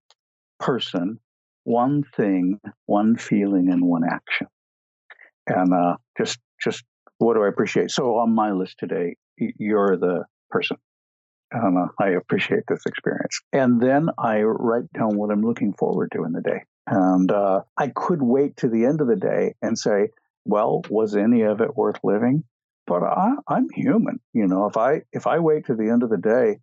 [0.59, 1.19] person,
[1.63, 4.47] one thing, one feeling, and one action.
[5.47, 6.83] And uh, just, just
[7.17, 7.91] what do I appreciate?
[7.91, 10.77] So on my list today, you're the person.
[11.51, 13.41] And uh, I appreciate this experience.
[13.53, 16.63] And then I write down what I'm looking forward to in the day.
[16.85, 20.09] And uh, I could wait to the end of the day and say,
[20.45, 22.43] well, was any of it worth living?
[22.87, 24.19] But I, I'm human.
[24.33, 26.59] You know, if I if I wait to the end of the day,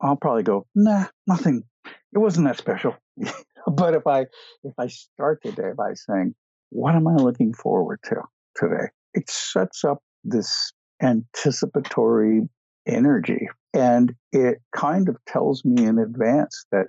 [0.00, 1.64] I'll probably go, nah, nothing.
[2.12, 2.96] It wasn't that special.
[3.66, 4.26] but if I
[4.62, 6.34] if I start the day by saying,
[6.68, 8.22] what am I looking forward to
[8.54, 8.88] today?
[9.14, 10.72] It sets up this
[11.02, 12.48] anticipatory
[12.86, 16.86] energy and it kind of tells me in advance that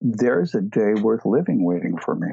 [0.00, 2.28] there's a day worth living waiting for me.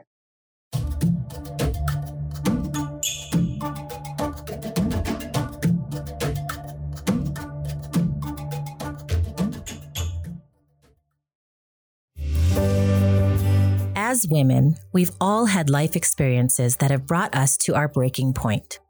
[14.12, 18.82] As women, we've all had life experiences that have brought us to our breaking point.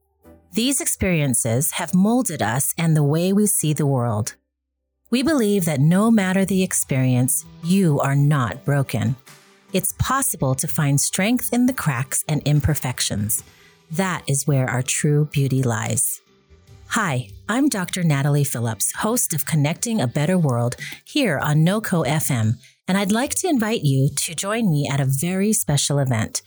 [0.53, 4.33] These experiences have molded us and the way we see the world.
[5.11, 9.15] We believe that no matter the experience, you are not broken.
[9.73, 13.43] It's possible to find strength in the cracks and imperfections.
[13.91, 16.19] That is where our true beauty lies.
[16.87, 18.01] Hi, I'm Dr.
[18.01, 22.55] Natalie Phillips, host of Connecting a Better World here on NoCo FM
[22.91, 26.41] and I'd like to invite you to join me at a very special event.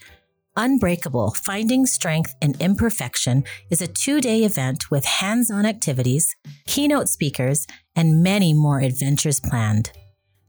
[0.55, 6.35] Unbreakable Finding Strength in Imperfection is a two day event with hands on activities,
[6.67, 9.91] keynote speakers, and many more adventures planned.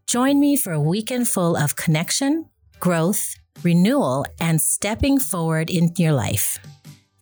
[0.07, 6.13] Join me for a weekend full of connection, growth, renewal, and stepping forward in your
[6.13, 6.59] life.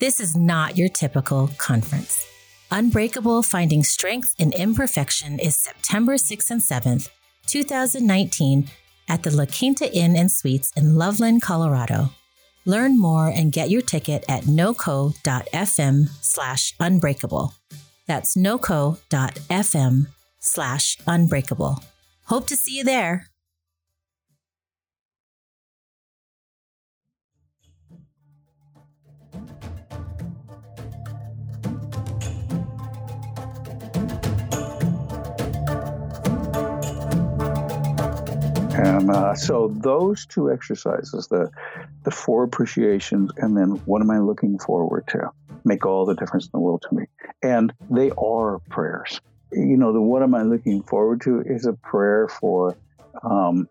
[0.00, 2.26] This is not your typical conference.
[2.72, 7.08] Unbreakable Finding Strength in Imperfection is September 6th and 7th
[7.46, 8.70] 2019
[9.08, 12.10] at the La Quinta Inn and Suites in Loveland, Colorado.
[12.64, 17.52] Learn more and get your ticket at noco.fm slash unbreakable.
[18.06, 20.06] That's noco.fm
[20.40, 21.84] slash unbreakable.
[22.24, 23.28] Hope to see you there.
[38.84, 41.50] And uh, so those two exercises, the
[42.04, 45.30] the four appreciations, and then what am I looking forward to,
[45.64, 47.04] make all the difference in the world to me.
[47.42, 49.20] And they are prayers.
[49.52, 52.76] You know, the what am I looking forward to is a prayer for,
[53.22, 53.68] um,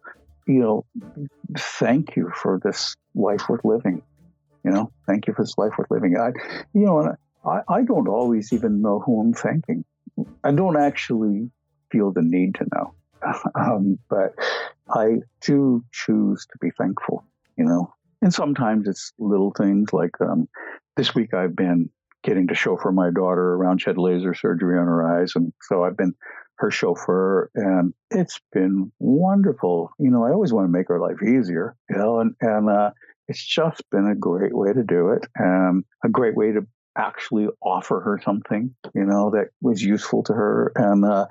[0.48, 0.86] you know,
[1.58, 4.02] thank you for this life worth living.
[4.64, 6.18] You know, thank you for this life worth living.
[6.18, 6.32] I,
[6.74, 9.84] you know, I, I don't always even know who I'm thanking.
[10.44, 11.52] I don't actually
[11.92, 12.94] feel the need to know.
[13.56, 14.34] Um, but
[14.90, 17.26] I do choose to be thankful,
[17.58, 17.94] you know.
[18.22, 20.48] And sometimes it's little things like um,
[20.96, 21.90] this week I've been
[22.24, 23.82] getting to chauffeur my daughter around.
[23.82, 25.34] She had laser surgery on her eyes.
[25.36, 26.14] And so I've been
[26.56, 29.92] her chauffeur and it's been wonderful.
[30.00, 32.92] You know, I always want to make her life easier, you know, and, and, uh,
[33.28, 36.68] it's just been a great way to do it and a great way to
[36.98, 40.72] actually offer her something, you know, that was useful to her.
[40.76, 41.28] And uh,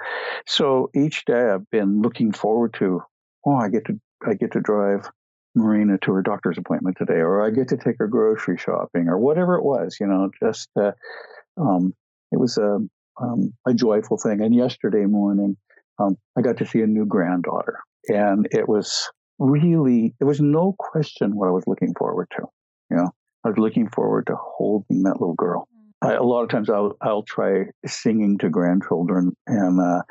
[0.47, 3.03] so each day I've been looking forward to,
[3.47, 5.09] oh, I get to I get to drive
[5.55, 9.19] Marina to her doctor's appointment today, or I get to take her grocery shopping, or
[9.19, 10.93] whatever it was, you know, just uh,
[11.61, 11.95] um,
[12.31, 12.79] it was a
[13.21, 14.41] um, a joyful thing.
[14.41, 15.57] And yesterday morning,
[15.99, 17.79] um, I got to see a new granddaughter,
[18.09, 22.45] and it was really there was no question what I was looking forward to.
[22.91, 23.11] You know,
[23.45, 25.69] I was looking forward to holding that little girl.
[26.03, 30.03] I, a lot of times I'll I'll try singing to grandchildren and uh,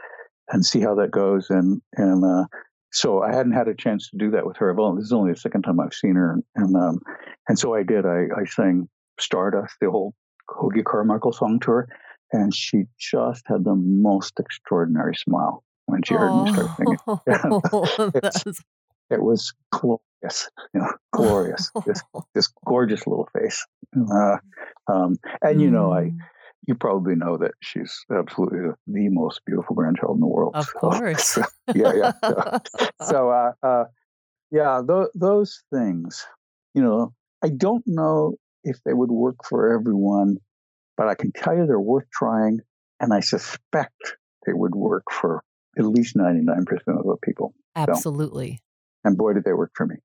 [0.50, 1.50] and see how that goes.
[1.50, 2.46] And and uh,
[2.92, 4.74] so I hadn't had a chance to do that with her.
[4.74, 7.00] Well, this is only the second time I've seen her, and um,
[7.48, 8.06] and so I did.
[8.06, 10.14] I, I sang Stardust, the whole
[10.50, 11.88] Hoagy Carmichael song to her,
[12.32, 18.54] and she just had the most extraordinary smile when she heard oh, me start singing.
[19.10, 22.02] it was glorious, you know, glorious, this
[22.34, 23.66] this gorgeous little face.
[24.12, 24.38] Uh,
[24.88, 26.18] um, and you know, I mm.
[26.68, 30.54] You probably know that she's absolutely the, most beautiful grandchild in the world.
[30.56, 31.44] Of course, so,
[31.74, 32.12] yeah, yeah.
[32.24, 32.60] So,
[33.02, 33.84] so uh, uh,
[34.52, 36.26] yeah, th- those things,
[36.74, 40.38] you know, I don't know if they would work for everyone,
[40.98, 42.60] but I can tell you they're worth trying,
[43.00, 45.44] and I suspect they would work for
[45.78, 47.54] at least ninety nine percent of the people.
[47.76, 48.60] Absolutely.
[48.60, 49.96] So, and boy, did they work for me.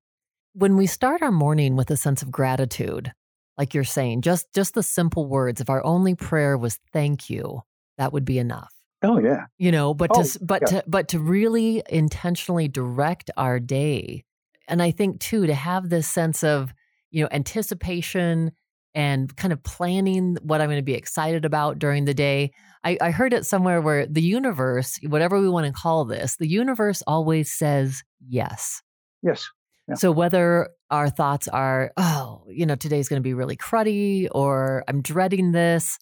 [0.53, 3.13] When we start our morning with a sense of gratitude,
[3.57, 7.61] like you're saying, just just the simple words, if our only prayer was thank you,
[7.97, 8.73] that would be enough.
[9.03, 9.45] Oh yeah.
[9.57, 10.67] You know, but oh, to but yeah.
[10.67, 14.23] to but to really intentionally direct our day.
[14.67, 16.73] And I think too to have this sense of,
[17.11, 18.51] you know, anticipation
[18.93, 22.51] and kind of planning what I'm going to be excited about during the day.
[22.83, 26.47] I, I heard it somewhere where the universe, whatever we want to call this, the
[26.47, 28.81] universe always says yes.
[29.21, 29.47] Yes.
[29.87, 29.95] Yeah.
[29.95, 34.83] So whether our thoughts are, oh, you know, today's going to be really cruddy or
[34.87, 35.97] I'm dreading this,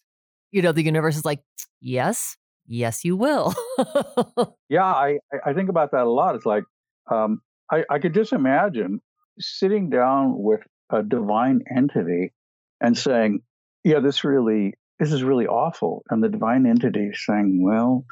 [0.50, 1.42] you know, the universe is like,
[1.80, 3.54] yes, yes, you will.
[4.68, 6.34] yeah, I, I think about that a lot.
[6.34, 6.64] It's like,
[7.10, 9.00] um, I, I could just imagine
[9.38, 12.32] sitting down with a divine entity
[12.80, 13.40] and saying,
[13.84, 16.02] yeah, this really, this is really awful.
[16.10, 18.04] And the divine entity saying, well,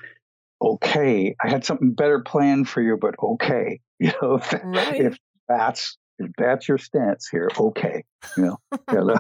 [0.62, 3.80] okay, I had something better planned for you, but okay.
[4.00, 5.00] You know, if, right.
[5.00, 5.96] if that's
[6.38, 8.04] that's your stance here, okay.
[8.37, 8.59] You know,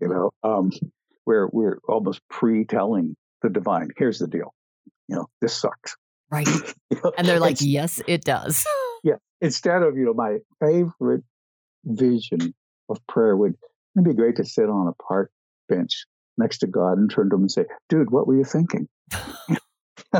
[0.00, 0.70] you know, um,
[1.26, 3.90] we're we're almost pre-telling the divine.
[3.96, 4.54] Here's the deal.
[5.08, 5.96] You know, this sucks.
[6.30, 6.48] Right.
[6.90, 7.12] you know?
[7.16, 8.66] And they're like, yes, it does.
[9.04, 9.16] yeah.
[9.40, 11.22] Instead of you know, my favorite
[11.84, 12.54] vision
[12.88, 13.54] of prayer would
[13.96, 15.30] it'd be great to sit on a park
[15.68, 16.06] bench
[16.38, 18.88] next to God and turn to him and say, "Dude, what were you thinking?"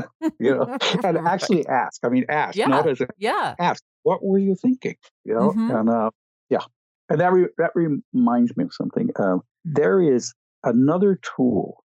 [0.38, 2.04] you know, and actually ask.
[2.04, 2.56] I mean, ask.
[2.56, 2.66] Yeah.
[2.66, 3.54] Not as a, yeah.
[3.58, 3.82] Ask.
[4.02, 4.96] What were you thinking?
[5.24, 5.70] You know, mm-hmm.
[5.70, 6.10] and uh,
[6.50, 6.64] yeah,
[7.08, 9.10] and that re- that reminds me of something.
[9.16, 10.32] Uh, there is
[10.64, 11.84] another tool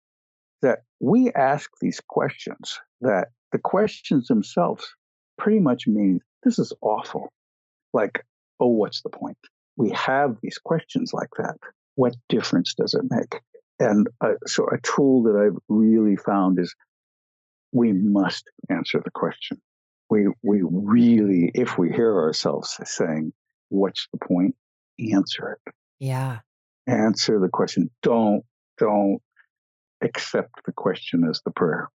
[0.62, 2.78] that we ask these questions.
[3.00, 4.94] That the questions themselves
[5.38, 7.32] pretty much mean this is awful.
[7.92, 8.24] Like,
[8.60, 9.38] oh, what's the point?
[9.76, 11.56] We have these questions like that.
[11.96, 13.40] What difference does it make?
[13.78, 16.74] And uh, so, a tool that I've really found is
[17.72, 19.60] we must answer the question.
[20.08, 23.32] We, we really, if we hear ourselves saying,
[23.68, 24.56] what's the point?
[25.12, 25.74] Answer it.
[25.98, 26.38] Yeah.
[26.86, 27.90] Answer the question.
[28.02, 28.42] Don't,
[28.78, 29.20] don't
[30.02, 31.88] accept the question as the prayer.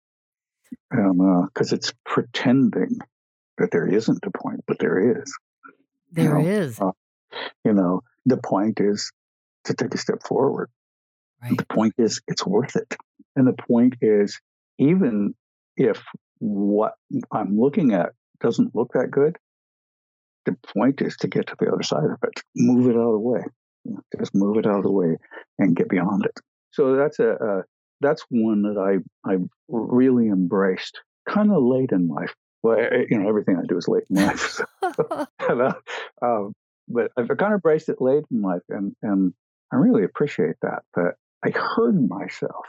[0.91, 2.99] Because uh, because it's pretending
[3.59, 5.33] that there isn't a point, but there is.
[6.11, 6.51] There you know?
[6.51, 6.81] is.
[6.81, 6.93] Uh,
[7.64, 9.12] you know, the point is
[9.64, 10.68] to take a step forward.
[11.43, 11.57] Right.
[11.57, 12.97] The point is it's worth it.
[13.37, 14.41] And the point is
[14.79, 15.35] even
[15.77, 16.03] if
[16.39, 16.95] what
[17.31, 19.37] I'm looking at doesn't look that good,
[20.45, 23.12] the point is to get to the other side of it, move it out of
[23.12, 23.41] the way,
[24.18, 25.16] just move it out of the way
[25.59, 26.39] and get beyond it.
[26.73, 27.62] So that's a, a
[28.01, 32.35] that's one that I I really embraced kind of late in life.
[32.62, 34.61] Well, you know, everything I do is late in life.
[34.95, 35.27] So.
[36.23, 36.53] um,
[36.87, 39.33] but I've kind of embraced it late in life, and and
[39.73, 40.83] I really appreciate that.
[40.95, 42.66] That I heard myself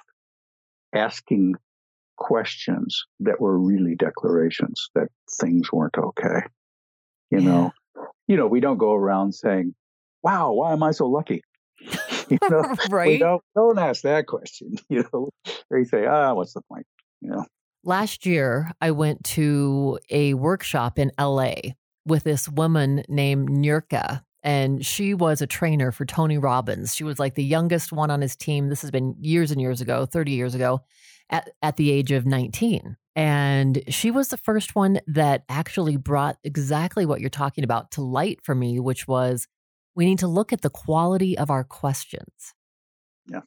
[0.93, 1.55] asking
[2.17, 5.07] questions that were really declarations that
[5.39, 6.41] things weren't okay.
[7.31, 7.45] You yeah.
[7.45, 7.71] know,
[8.27, 9.73] you know, we don't go around saying,
[10.21, 11.41] "Wow, why am I so lucky?"
[12.29, 13.19] you know, right?
[13.19, 14.75] Don't don't ask that question.
[14.89, 15.29] You know,
[15.71, 16.85] you say, "Ah, what's the point?"
[17.21, 17.45] You know.
[17.83, 21.55] Last year, I went to a workshop in LA
[22.05, 26.95] with this woman named Nurka, and she was a trainer for Tony Robbins.
[26.95, 28.69] She was like the youngest one on his team.
[28.69, 30.81] This has been years and years ago, 30 years ago,
[31.29, 32.97] at, at the age of 19.
[33.15, 38.01] And she was the first one that actually brought exactly what you're talking about to
[38.01, 39.47] light for me, which was
[39.95, 42.53] we need to look at the quality of our questions.
[43.27, 43.41] Yeah.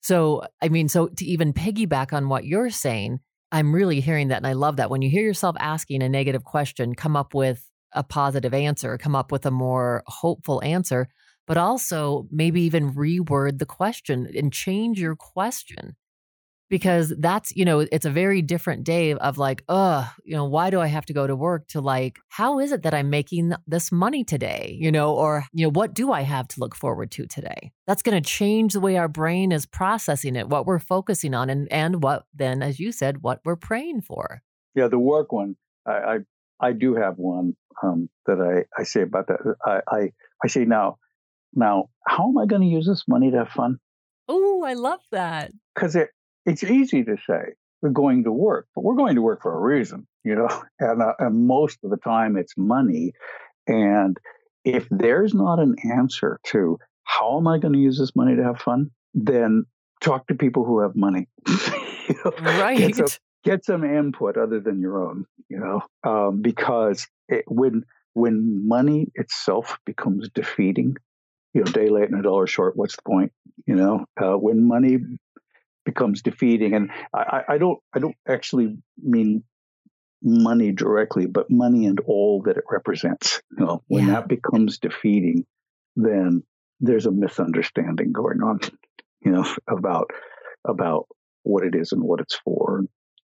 [0.00, 3.20] So, I mean, so to even piggyback on what you're saying,
[3.52, 4.38] I'm really hearing that.
[4.38, 4.90] And I love that.
[4.90, 9.16] When you hear yourself asking a negative question, come up with a positive answer, come
[9.16, 11.08] up with a more hopeful answer,
[11.46, 15.96] but also maybe even reword the question and change your question.
[16.70, 20.70] Because that's, you know, it's a very different day of like, oh, you know, why
[20.70, 23.52] do I have to go to work to like, how is it that I'm making
[23.66, 24.78] this money today?
[24.80, 27.72] You know, or, you know, what do I have to look forward to today?
[27.88, 31.50] That's going to change the way our brain is processing it, what we're focusing on,
[31.50, 34.40] and, and what then, as you said, what we're praying for.
[34.76, 36.18] Yeah, the work one, I, I
[36.60, 39.40] I do have one um, that I, I say about that.
[39.64, 40.12] I, I,
[40.44, 40.98] I say now,
[41.54, 43.78] now, how am I going to use this money to have fun?
[44.28, 45.52] Oh, I love that.
[45.74, 46.10] Because it,
[46.50, 49.60] it's easy to say we're going to work, but we're going to work for a
[49.60, 50.48] reason, you know.
[50.78, 53.12] And, uh, and most of the time, it's money.
[53.66, 54.16] And
[54.64, 58.42] if there's not an answer to how am I going to use this money to
[58.42, 59.64] have fun, then
[60.00, 61.28] talk to people who have money.
[61.46, 62.32] you know?
[62.40, 67.84] Right get some input other than your own, you know, um, because it, when
[68.14, 70.96] when money itself becomes defeating,
[71.54, 73.32] you know, day late and a dollar short, what's the point?
[73.66, 74.98] You know, uh, when money
[75.90, 79.42] becomes defeating, and I, I don't I don't actually mean
[80.22, 83.42] money directly, but money and all that it represents.
[83.58, 84.14] You know, when yeah.
[84.14, 85.46] that becomes defeating,
[85.96, 86.42] then
[86.80, 88.60] there's a misunderstanding going on,
[89.24, 90.10] you know, about
[90.64, 91.06] about
[91.42, 92.84] what it is and what it's for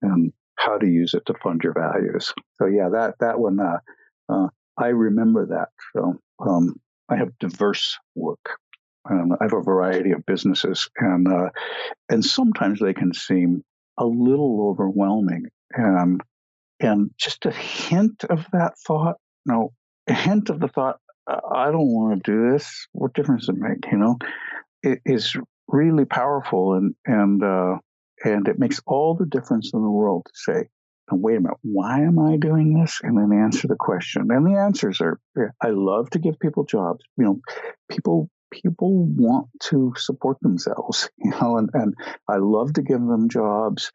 [0.01, 2.33] and how to use it to fund your values.
[2.57, 3.79] So yeah, that that one uh,
[4.29, 4.47] uh,
[4.77, 5.69] I remember that.
[5.93, 6.75] So um,
[7.09, 8.59] I have diverse work.
[9.09, 11.49] Um, I have a variety of businesses, and uh,
[12.09, 13.63] and sometimes they can seem
[13.97, 15.45] a little overwhelming.
[15.71, 16.21] And
[16.79, 19.73] and just a hint of that thought, no,
[20.07, 22.87] a hint of the thought, I don't want to do this.
[22.91, 23.91] What difference does it make?
[23.91, 24.17] You know,
[24.83, 25.35] it is
[25.67, 27.77] really powerful, and and uh,
[28.23, 30.69] and it makes all the difference in the world to say,
[31.11, 32.99] wait a minute, why am I doing this?
[33.03, 34.27] And then answer the question.
[34.31, 35.19] And the answers are,
[35.61, 37.03] I love to give people jobs.
[37.17, 37.39] You know,
[37.89, 38.29] people
[38.61, 41.93] people want to support themselves, you know, and, and
[42.27, 43.91] I love to give them jobs.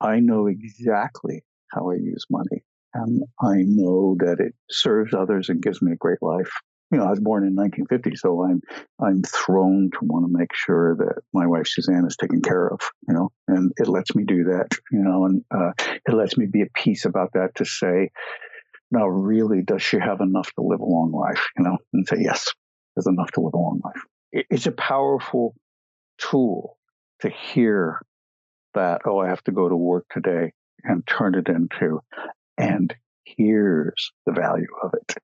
[0.00, 2.64] I know exactly how I use money.
[2.94, 6.52] And I know that it serves others and gives me a great life
[6.92, 8.60] you know, I was born in 1950, so I'm
[9.00, 12.80] I'm thrown to want to make sure that my wife Suzanne is taken care of,
[13.08, 15.72] you know, and it lets me do that, you know, and uh,
[16.06, 18.10] it lets me be at peace about that to say,
[18.90, 22.18] now, really, does she have enough to live a long life, you know, and say
[22.20, 22.52] yes,
[22.94, 24.02] there's enough to live a long life.
[24.32, 25.54] It's a powerful
[26.18, 26.78] tool
[27.20, 28.00] to hear
[28.74, 30.52] that, oh, I have to go to work today
[30.84, 32.00] and turn it into,
[32.56, 35.16] and here's the value of it,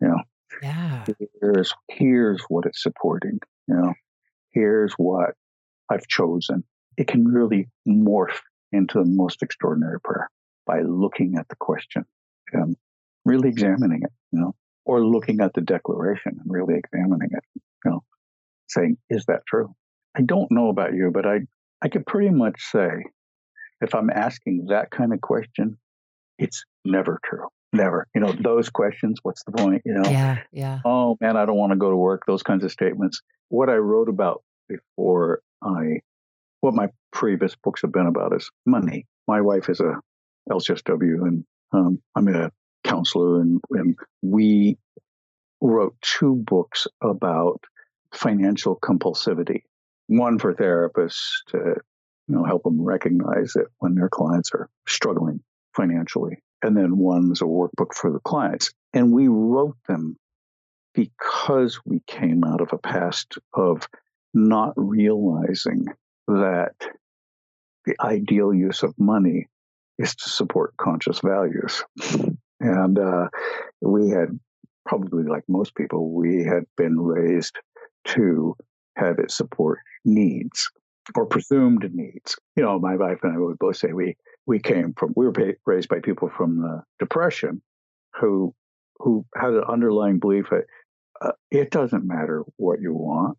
[0.00, 0.20] you know.
[0.62, 1.04] Yeah.
[1.40, 3.40] Here's here's what it's supporting.
[3.66, 3.94] You know,
[4.52, 5.34] here's what
[5.90, 6.64] I've chosen.
[6.96, 8.38] It can really morph
[8.72, 10.30] into the most extraordinary prayer
[10.66, 12.04] by looking at the question
[12.52, 12.76] and
[13.24, 14.54] really examining it, you know,
[14.86, 17.44] or looking at the declaration and really examining it,
[17.84, 18.04] you know,
[18.68, 19.74] saying, is that true?
[20.16, 21.40] I don't know about you, but I,
[21.82, 23.04] I could pretty much say
[23.80, 25.76] if I'm asking that kind of question,
[26.38, 28.06] it's never true never.
[28.14, 29.82] You know, those questions, what's the point?
[29.84, 30.80] You know, yeah, yeah.
[30.84, 32.22] Oh man, I don't want to go to work.
[32.26, 33.20] Those kinds of statements.
[33.48, 36.00] What I wrote about before I,
[36.60, 39.06] what my previous books have been about is money.
[39.28, 40.00] My wife is a
[40.50, 42.50] LCSW, and um, I'm a
[42.86, 44.78] counselor, and, and we
[45.60, 47.64] wrote two books about
[48.12, 49.62] financial compulsivity.
[50.06, 51.58] One for therapists to
[52.28, 55.40] you know help them recognize it when their clients are struggling
[55.74, 58.72] financially and then one's a workbook for the clients.
[58.92, 60.16] And we wrote them
[60.94, 63.88] because we came out of a past of
[64.32, 65.86] not realizing
[66.26, 66.74] that
[67.84, 69.46] the ideal use of money
[69.98, 71.84] is to support conscious values.
[72.60, 73.28] And uh,
[73.80, 74.38] we had
[74.86, 77.58] probably like most people, we had been raised
[78.06, 78.56] to
[78.96, 80.70] have it support needs
[81.14, 82.36] or presumed needs.
[82.56, 85.56] You know, my wife and I would both say we we came from we were
[85.66, 87.62] raised by people from the depression
[88.14, 88.54] who
[88.98, 90.64] who had an underlying belief that
[91.20, 93.36] uh, it doesn't matter what you want,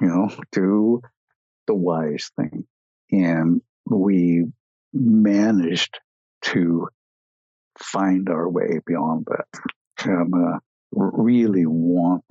[0.00, 1.00] you know, do
[1.66, 2.64] the wise thing,
[3.12, 4.44] and we
[4.92, 5.98] managed
[6.42, 6.88] to
[7.78, 9.60] find our way beyond that.
[10.04, 10.58] And uh,
[10.92, 12.24] really want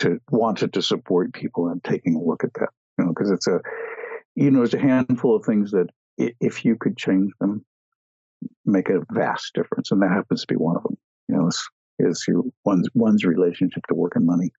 [0.00, 3.46] to wanted to support people and taking a look at that you know because it's
[3.46, 3.60] a
[4.34, 5.86] you know it's a handful of things that
[6.18, 7.64] if you could change them
[8.64, 9.92] make a vast difference.
[9.92, 10.96] And that happens to be one of them
[11.28, 11.62] you know is,
[11.98, 14.50] is your one's one's relationship to work and money.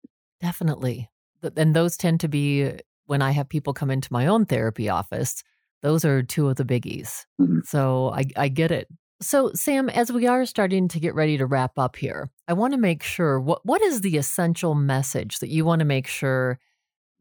[0.40, 1.08] Definitely.
[1.56, 2.72] And those tend to be
[3.06, 5.42] when i have people come into my own therapy office
[5.82, 7.26] those are two of the biggies.
[7.40, 7.58] Mm-hmm.
[7.64, 8.86] so I, I get it
[9.22, 12.74] so, Sam, as we are starting to get ready to wrap up here, I want
[12.74, 16.58] to make sure what what is the essential message that you want to make sure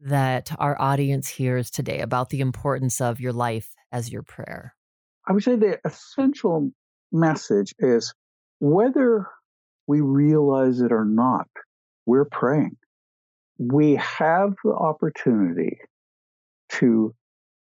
[0.00, 4.74] that our audience hears today about the importance of your life as your prayer?
[5.26, 6.72] I would say the essential
[7.12, 8.12] message is
[8.58, 9.28] whether
[9.86, 11.46] we realize it or not,
[12.06, 12.76] we're praying.
[13.58, 15.78] We have the opportunity
[16.70, 17.14] to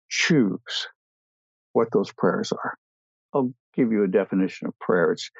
[0.08, 0.88] choose
[1.72, 2.74] what those prayers are.
[3.34, 5.12] I'll give you a definition of prayer.
[5.12, 5.30] It's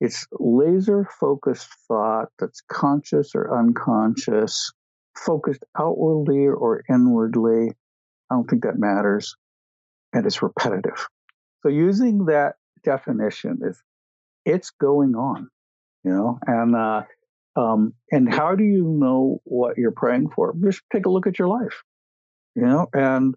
[0.00, 4.70] it's laser focused thought that's conscious or unconscious,
[5.16, 7.70] focused outwardly or inwardly.
[8.30, 9.34] I don't think that matters.
[10.12, 11.06] And it's repetitive.
[11.62, 13.82] So using that definition is
[14.44, 15.48] it's going on,
[16.04, 17.02] you know, and uh,
[17.56, 20.54] um, and how do you know what you're praying for?
[20.62, 21.82] Just take a look at your life,
[22.54, 23.34] you know, and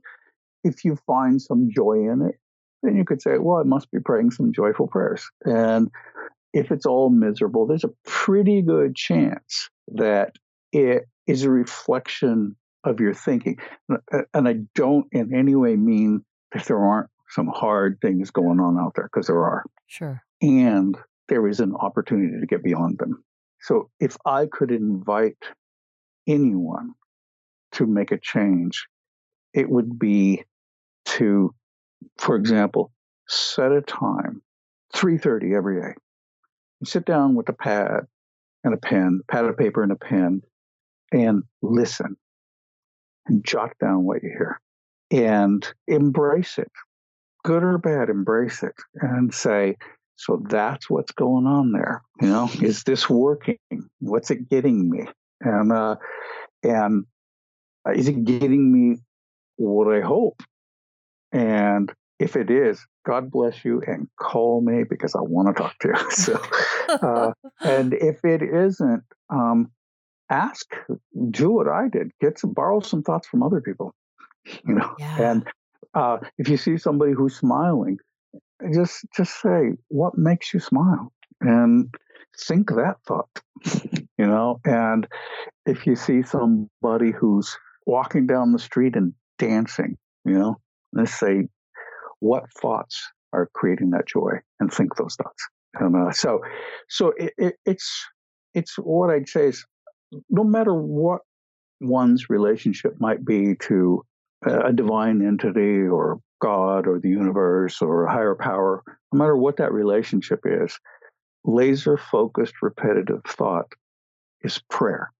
[0.63, 2.35] if you find some joy in it,
[2.81, 5.29] then you could say, well, I must be praying some joyful prayers.
[5.45, 5.89] And
[6.53, 10.35] if it's all miserable, there's a pretty good chance that
[10.71, 13.57] it is a reflection of your thinking.
[13.87, 13.99] And
[14.33, 16.23] uh, I don't in any way mean
[16.53, 19.63] that there aren't some hard things going on out there, because there are.
[19.87, 20.23] Sure.
[20.41, 23.23] And there is an opportunity to get beyond them.
[23.61, 25.37] So if I could invite
[26.27, 26.93] anyone
[27.73, 28.87] to make a change,
[29.53, 30.43] it would be
[31.05, 31.53] to
[32.17, 32.91] for example,
[33.27, 34.41] set a time,
[34.93, 35.93] 3.30 every day.
[36.79, 38.05] You sit down with a pad
[38.63, 40.41] and a pen, pad of paper and a pen,
[41.11, 42.15] and listen
[43.27, 44.59] and jot down what you hear
[45.11, 46.71] and embrace it.
[47.43, 49.77] Good or bad, embrace it and say,
[50.17, 52.03] so that's what's going on there.
[52.21, 53.57] You know, is this working?
[53.99, 55.05] What's it getting me?
[55.39, 55.95] And uh,
[56.63, 57.05] and
[57.87, 58.97] uh, is it getting me
[59.55, 60.43] what I hope?
[61.31, 65.77] And if it is, God bless you and call me because I want to talk
[65.79, 65.95] to you.
[66.11, 66.41] So,
[66.89, 69.71] uh, and if it isn't, um,
[70.29, 70.65] ask,
[71.31, 73.93] do what I did, get some, borrow some thoughts from other people,
[74.65, 75.31] you know, yeah.
[75.31, 75.47] and
[75.93, 77.97] uh, if you see somebody who's smiling,
[78.73, 81.11] just just say what makes you smile?
[81.41, 81.93] And
[82.37, 83.29] think that thought,
[84.17, 85.07] you know, and
[85.65, 90.57] if you see somebody who's walking down the street and dancing, you know,
[90.93, 91.47] let's say
[92.19, 93.01] what thoughts
[93.33, 95.47] are creating that joy and think those thoughts.
[95.75, 96.41] And, uh, so,
[96.89, 98.05] so it, it, it's
[98.53, 99.65] it's what I'd say is
[100.29, 101.21] no matter what
[101.79, 104.03] one's relationship might be to
[104.45, 109.57] a divine entity or God or the universe or a higher power, no matter what
[109.57, 110.77] that relationship is,
[111.43, 113.71] laser focused repetitive thought
[114.41, 115.11] is prayer.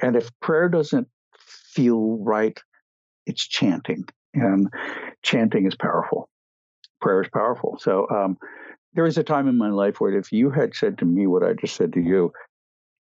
[0.00, 1.08] And if prayer doesn't
[1.38, 2.58] feel right,
[3.26, 4.04] it's chanting.
[4.34, 4.68] And
[5.22, 6.28] chanting is powerful
[7.00, 7.78] prayer is powerful.
[7.80, 8.38] So um,
[8.94, 11.42] there was a time in my life where if you had said to me what
[11.42, 12.32] I just said to you,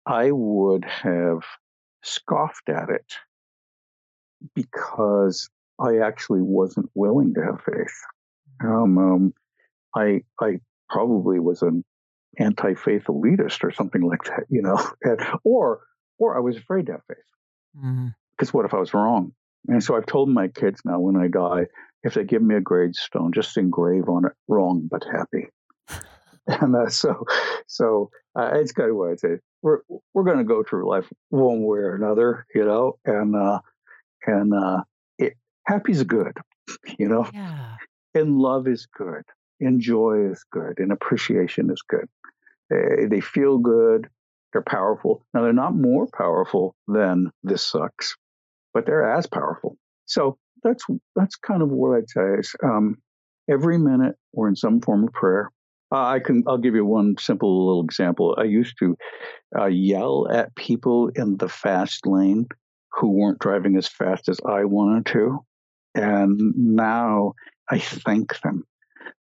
[0.06, 1.40] I would have
[2.02, 3.14] scoffed at it
[4.54, 5.48] because
[5.78, 7.94] I actually wasn't willing to have faith.
[8.62, 9.34] Um, um,
[9.94, 11.84] I I probably was an
[12.38, 15.80] anti-faith elitist or something like that, you know, and, or
[16.18, 17.18] or I was afraid to have faith
[17.74, 18.56] because mm-hmm.
[18.56, 19.32] what if I was wrong?
[19.68, 21.66] And so I've told my kids now when I die,
[22.02, 25.48] if they give me a gravestone, just engrave on it "wrong but happy."
[26.46, 27.24] and uh, so,
[27.66, 29.38] so uh, it's kind of what I say.
[29.62, 29.80] We're
[30.14, 33.60] we're going to go through life one way or another, you know, and uh,
[34.26, 34.82] and uh,
[35.18, 35.34] it,
[35.66, 36.36] happy's good,
[36.98, 37.76] you know, yeah.
[38.14, 39.22] and love is good,
[39.60, 42.08] and joy is good, and appreciation is good.
[42.70, 44.08] They, they feel good.
[44.52, 45.24] They're powerful.
[45.34, 48.16] Now they're not more powerful than this sucks,
[48.74, 49.76] but they're as powerful.
[50.06, 50.84] So that's
[51.16, 52.96] that's kind of what I'd say is um,
[53.48, 55.50] every minute we're in some form of prayer.
[55.92, 56.44] Uh, I can.
[56.46, 58.36] I'll give you one simple little example.
[58.38, 58.96] I used to
[59.58, 62.46] uh, yell at people in the fast lane
[62.92, 65.44] who weren't driving as fast as I wanted to,
[65.94, 67.34] and now
[67.70, 68.64] I thank them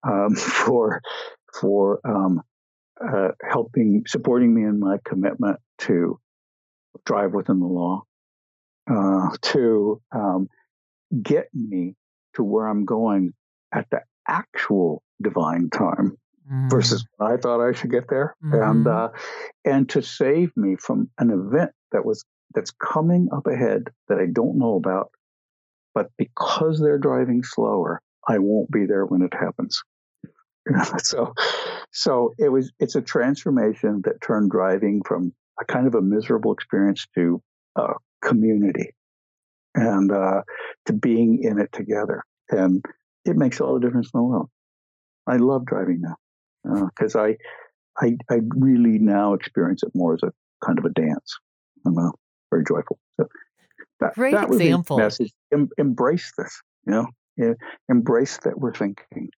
[0.07, 1.01] um, for
[1.59, 2.42] for um,
[3.01, 6.18] uh, helping, supporting me in my commitment to
[7.05, 8.03] drive within the law,
[8.91, 10.49] uh, to um,
[11.22, 11.95] get me
[12.34, 13.32] to where I'm going
[13.72, 16.16] at the actual divine time
[16.51, 16.68] mm-hmm.
[16.68, 18.62] versus I thought I should get there, mm-hmm.
[18.62, 19.09] and uh,
[19.64, 22.24] and to save me from an event that was
[22.55, 25.11] that's coming up ahead that I don't know about,
[25.95, 29.82] but because they're driving slower, I won't be there when it happens.
[30.99, 31.34] so,
[31.93, 32.72] so it was.
[32.78, 37.43] It's a transformation that turned driving from a kind of a miserable experience to
[37.76, 38.94] a community,
[39.74, 40.42] and uh,
[40.86, 42.22] to being in it together.
[42.50, 42.84] And
[43.24, 44.48] it makes all the difference in the world.
[45.26, 47.36] I love driving now because uh, I,
[48.00, 50.32] I, I really now experience it more as a
[50.64, 51.36] kind of a dance.
[51.86, 52.10] I'm uh,
[52.50, 52.98] very joyful.
[53.18, 53.28] So
[54.00, 54.98] that, Great that example.
[54.98, 55.32] message.
[55.52, 56.60] Em, embrace this.
[56.86, 57.06] You know,
[57.36, 57.52] yeah,
[57.88, 59.28] embrace that we're thinking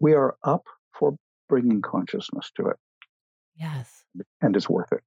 [0.00, 0.64] we are up
[0.98, 1.14] for
[1.48, 2.76] bringing consciousness to it.
[3.56, 4.04] Yes.
[4.40, 5.00] And it's worth it.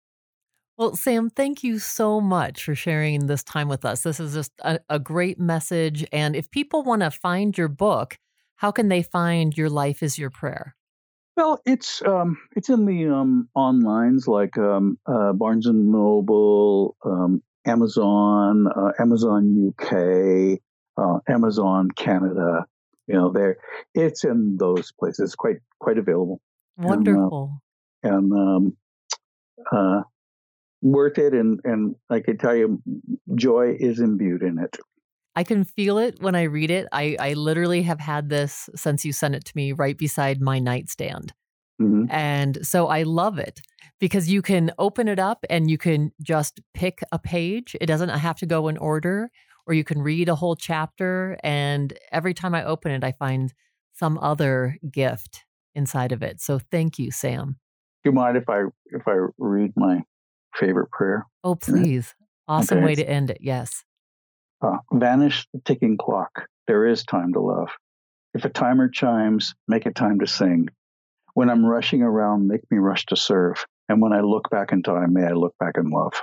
[0.82, 4.02] Well, Sam, thank you so much for sharing this time with us.
[4.02, 6.04] This is just a, a great message.
[6.12, 8.18] And if people want to find your book,
[8.56, 10.76] how can they find Your Life is Your Prayer?
[11.38, 17.44] Well, it's um, it's in the um, onlines like um, uh, Barnes and Noble, um,
[17.68, 20.58] Amazon, uh, Amazon UK,
[20.98, 22.66] uh, Amazon Canada,
[23.06, 23.58] you know, there
[23.94, 25.20] it's in those places.
[25.20, 26.42] It's quite quite available.
[26.76, 27.62] Wonderful.
[28.02, 28.78] And, uh, and um,
[29.72, 30.02] uh,
[30.82, 31.34] worth it.
[31.34, 32.82] And and I can tell you,
[33.36, 34.78] joy is imbued in it.
[35.36, 36.88] I can feel it when I read it.
[36.92, 40.60] I, I literally have had this since you sent it to me right beside my
[40.60, 41.34] nightstand.
[41.82, 42.12] Mm-hmm.
[42.12, 43.62] And so I love it
[44.00, 47.78] because you can open it up and you can just pick a page.
[47.80, 49.30] It doesn't have to go in order
[49.66, 51.38] or you can read a whole chapter.
[51.44, 53.54] And every time I open it, I find
[53.94, 56.42] some other gift inside of it.
[56.42, 57.58] So thank you, Sam.
[58.04, 60.02] Do you mind if I if I read my
[60.54, 61.26] favorite prayer?
[61.44, 62.16] Oh, please!
[62.48, 62.86] Awesome okay.
[62.86, 63.40] way to end it.
[63.42, 63.84] Yes.
[64.62, 66.48] Uh, vanish the ticking clock.
[66.68, 67.70] There is time to love.
[68.34, 70.70] If a timer chimes, make it time to sing.
[71.34, 73.66] When I'm rushing around, make me rush to serve.
[73.90, 76.14] And when I look back in time, may I look back in love.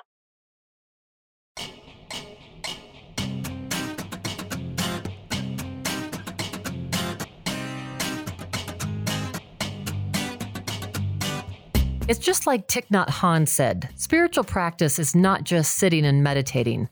[12.08, 16.88] It's just like Thich Nhat Hanh said spiritual practice is not just sitting and meditating.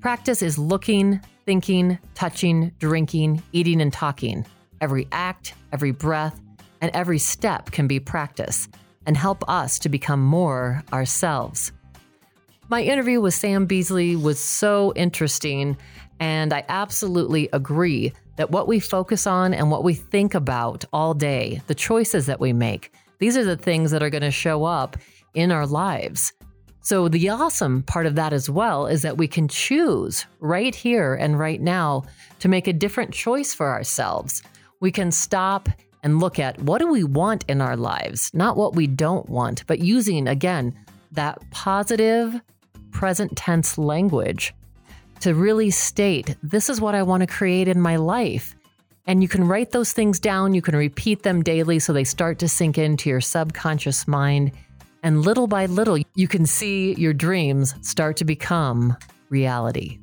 [0.00, 4.44] Practice is looking, thinking, touching, drinking, eating, and talking.
[4.82, 6.38] Every act, every breath,
[6.82, 8.68] and every step can be practice
[9.06, 11.72] and help us to become more ourselves.
[12.68, 15.78] My interview with Sam Beasley was so interesting,
[16.20, 21.14] and I absolutely agree that what we focus on and what we think about all
[21.14, 24.64] day, the choices that we make, these are the things that are going to show
[24.64, 24.96] up
[25.34, 26.32] in our lives.
[26.82, 31.14] So, the awesome part of that as well is that we can choose right here
[31.14, 32.04] and right now
[32.40, 34.42] to make a different choice for ourselves.
[34.80, 35.68] We can stop
[36.02, 39.66] and look at what do we want in our lives, not what we don't want,
[39.66, 40.74] but using again
[41.12, 42.40] that positive
[42.90, 44.54] present tense language
[45.20, 48.54] to really state this is what I want to create in my life.
[49.06, 52.38] And you can write those things down, you can repeat them daily so they start
[52.40, 54.52] to sink into your subconscious mind.
[55.02, 58.96] And little by little, you can see your dreams start to become
[59.30, 59.98] reality.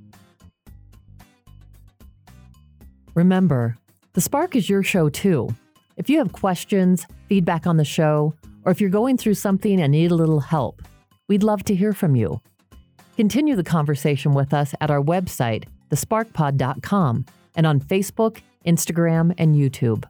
[3.14, 3.78] Remember,
[4.14, 5.50] The Spark is your show too.
[5.96, 9.92] If you have questions, feedback on the show, or if you're going through something and
[9.92, 10.82] need a little help,
[11.28, 12.42] we'd love to hear from you.
[13.16, 17.26] Continue the conversation with us at our website, thesparkpod.com,
[17.56, 20.04] and on Facebook Instagram, and YouTube.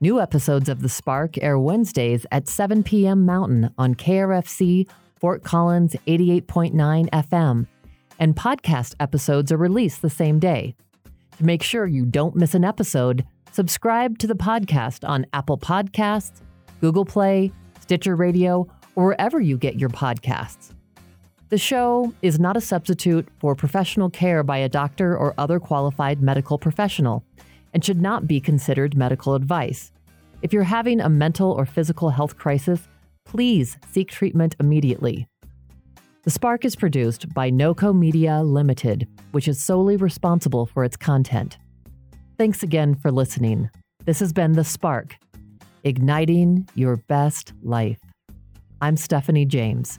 [0.00, 3.24] New episodes of The Spark air Wednesdays at 7 p.m.
[3.24, 7.66] Mountain on KRFC Fort Collins 88.9 FM,
[8.18, 10.74] and podcast episodes are released the same day.
[11.38, 16.40] To make sure you don't miss an episode, subscribe to the podcast on Apple Podcasts,
[16.80, 18.66] Google Play, Stitcher Radio,
[18.96, 20.72] or wherever you get your podcasts.
[21.48, 26.20] The show is not a substitute for professional care by a doctor or other qualified
[26.20, 27.24] medical professional
[27.72, 29.92] and should not be considered medical advice.
[30.42, 32.88] If you're having a mental or physical health crisis,
[33.24, 35.26] please seek treatment immediately.
[36.24, 41.58] The Spark is produced by NOCO Media Limited, which is solely responsible for its content.
[42.38, 43.70] Thanks again for listening.
[44.04, 45.16] This has been The Spark,
[45.84, 47.98] igniting your best life.
[48.80, 49.98] I'm Stephanie James.